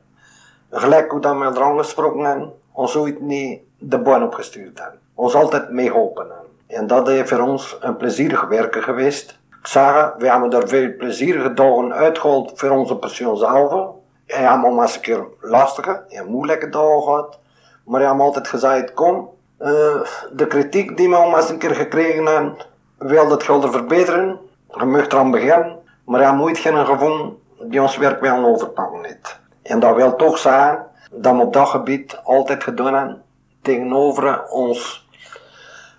gelijk 0.72 1.12
hoe 1.12 1.22
dat 1.22 1.38
we 1.38 1.44
er 1.44 1.64
aangesproken 1.64 2.24
hebben, 2.24 2.54
ons 2.72 2.96
ooit 2.96 3.22
niet 3.22 3.60
de 3.78 4.00
baan 4.00 4.24
opgestuurd 4.24 4.80
hebben. 4.80 5.00
Ons 5.16 5.36
altijd 5.36 5.70
meegeholpen 5.70 6.28
hebben. 6.28 6.45
En 6.68 6.88
dat 6.88 7.10
is 7.10 7.30
voor 7.30 7.40
ons 7.40 7.78
een 7.80 7.98
plezierig 7.98 8.48
werken 8.48 8.84
geweest. 8.84 9.40
Ik 9.62 9.68
zeg, 9.68 10.14
we 10.18 10.30
hebben 10.30 10.52
er 10.52 10.68
veel 10.68 10.96
plezierige 10.98 11.54
dagen 11.54 11.94
uitgehaald 11.94 12.52
voor 12.56 12.70
onze 12.70 12.98
persoon 12.98 13.38
zelf. 13.38 13.72
En 13.72 14.42
we 14.42 14.48
hebben 14.48 14.76
maar 14.76 14.94
een 14.94 15.02
keer 15.02 15.26
lastige 15.40 16.04
en 16.10 16.26
moeilijke 16.26 16.70
dagen 16.70 17.04
gehad. 17.04 17.40
Maar 17.86 18.00
we 18.00 18.06
hebben 18.08 18.26
altijd 18.26 18.48
gezegd, 18.48 18.94
kom, 18.94 19.30
eh, 19.58 20.02
de 20.32 20.48
kritiek 20.48 20.98
die 20.98 21.10
we 21.10 21.16
al 21.16 21.36
eens 21.36 21.50
een 21.50 21.58
keer 21.58 21.76
gekregen 21.76 22.26
hebben, 22.26 22.56
wil 22.98 23.30
het 23.30 23.44
gulden 23.44 23.72
verbeteren. 23.72 24.40
Je 24.78 24.86
mag 24.86 25.08
eraan 25.08 25.32
beginnen, 25.32 25.80
maar 26.06 26.20
we 26.20 26.26
hebben 26.26 26.44
nooit 26.44 26.58
geen 26.58 26.86
gevonden 26.86 27.38
die 27.60 27.82
ons 27.82 27.98
werk 27.98 28.22
wel 28.22 28.46
overpakken. 28.46 29.20
En 29.62 29.80
dat 29.80 29.96
wil 29.96 30.16
toch 30.16 30.38
zeggen 30.38 30.86
dat 31.12 31.36
we 31.36 31.42
op 31.42 31.54
dat 31.54 31.68
gebied 31.68 32.20
altijd 32.24 32.64
gedaan 32.64 32.94
hebben 32.94 33.24
tegenover 33.62 34.44
ons 34.50 35.05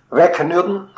werkgenoten, 0.09 0.89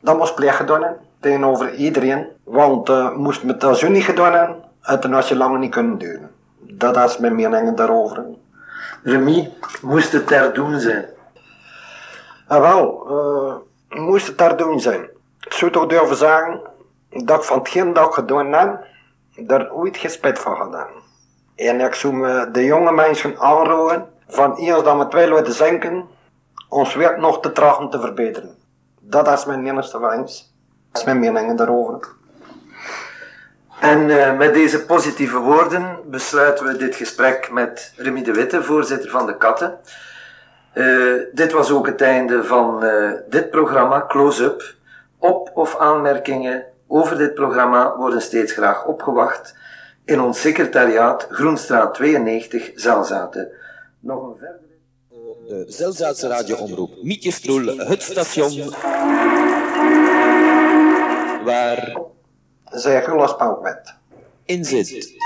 dat 0.00 0.18
ons 0.18 0.34
plicht 0.34 0.56
gedaan 0.56 0.96
tegenover 1.20 1.74
iedereen. 1.74 2.26
Want 2.44 2.88
uh, 2.88 3.14
moest 3.14 3.42
we 3.42 3.56
dat 3.56 3.78
zo 3.78 3.88
niet 3.88 4.04
gedaan 4.04 4.32
hebben, 4.32 4.56
het 4.80 5.28
je 5.28 5.36
langer 5.36 5.58
niet 5.58 5.70
kunnen 5.70 5.98
duren. 5.98 6.30
Dat 6.58 6.96
is 6.96 7.18
mijn 7.18 7.34
mening 7.34 7.76
daarover. 7.76 8.24
Remy, 9.02 9.52
moest 9.82 10.12
het 10.12 10.26
ter 10.26 10.54
doen 10.54 10.80
zijn? 10.80 11.06
Ah, 12.46 12.60
wel, 12.60 13.06
eh, 13.08 13.54
moest 13.98 14.26
het 14.26 14.38
daar 14.38 14.56
doen 14.56 14.80
zijn. 14.80 15.08
Ik 15.40 15.52
zou 15.52 15.70
toch 15.70 15.86
durven 15.86 16.16
zeggen 16.16 16.60
dat 17.10 17.38
ik 17.38 17.44
van 17.44 17.58
hetgeen 17.58 17.92
dat 17.92 18.06
ik 18.06 18.12
gedaan 18.12 18.52
heb, 18.52 18.84
daar 19.36 19.72
ooit 19.72 19.96
geen 19.96 20.10
spijt 20.10 20.38
van 20.38 20.56
gedaan. 20.56 20.88
En 21.56 21.80
ik 21.80 21.94
zou 21.94 22.14
me 22.14 22.48
de 22.52 22.64
jonge 22.64 22.92
mensen 22.92 23.38
aanroepen, 23.38 24.06
van 24.28 24.56
eerst 24.56 24.84
dat 24.84 24.98
we 24.98 25.08
twee 25.08 25.28
laten 25.28 25.52
zinken, 25.52 26.08
ons 26.68 26.94
werk 26.94 27.18
nog 27.18 27.40
te 27.40 27.52
trachten 27.52 27.90
te 27.90 28.00
verbeteren. 28.00 28.56
Dat 29.00 29.28
is 29.28 29.44
mijn 29.44 29.66
enigste 29.66 30.00
wens. 30.00 30.54
Dat 30.92 31.00
is 31.00 31.06
mijn 31.06 31.20
mening 31.20 31.58
daarover. 31.58 32.16
En 33.80 34.10
eh, 34.10 34.36
met 34.36 34.54
deze 34.54 34.84
positieve 34.84 35.38
woorden 35.38 35.98
besluiten 36.06 36.66
we 36.66 36.76
dit 36.76 36.94
gesprek 36.94 37.50
met 37.50 37.92
Remy 37.96 38.22
de 38.22 38.32
Witte, 38.32 38.62
voorzitter 38.62 39.10
van 39.10 39.26
de 39.26 39.36
Katten. 39.36 39.78
Eh, 40.72 40.84
dit 41.32 41.52
was 41.52 41.70
ook 41.70 41.86
het 41.86 42.00
einde 42.00 42.44
van 42.44 42.84
eh, 42.84 43.10
dit 43.28 43.50
programma, 43.50 44.04
Close 44.08 44.44
Up. 44.44 44.76
Op- 45.18 45.50
of 45.54 45.78
aanmerkingen 45.78 46.64
over 46.86 47.18
dit 47.18 47.34
programma 47.34 47.96
worden 47.96 48.22
steeds 48.22 48.52
graag 48.52 48.84
opgewacht 48.84 49.56
in 50.04 50.20
ons 50.20 50.40
secretariaat 50.40 51.26
Groenstraat 51.30 51.94
92, 51.94 52.70
Zelzaten. 52.74 53.48
Nog 54.00 54.22
een 54.22 54.36
verdere... 54.38 54.67
De 55.48 55.64
Zelzaatse 55.68 56.28
radioomroep 56.28 57.02
Mietjestroel, 57.02 57.78
het 57.78 58.02
station 58.02 58.70
waar 61.44 61.98
Zij 62.70 63.02
Gula 63.02 63.26
Spoutmet. 63.26 63.94
in 64.44 64.64
zit. 64.64 65.16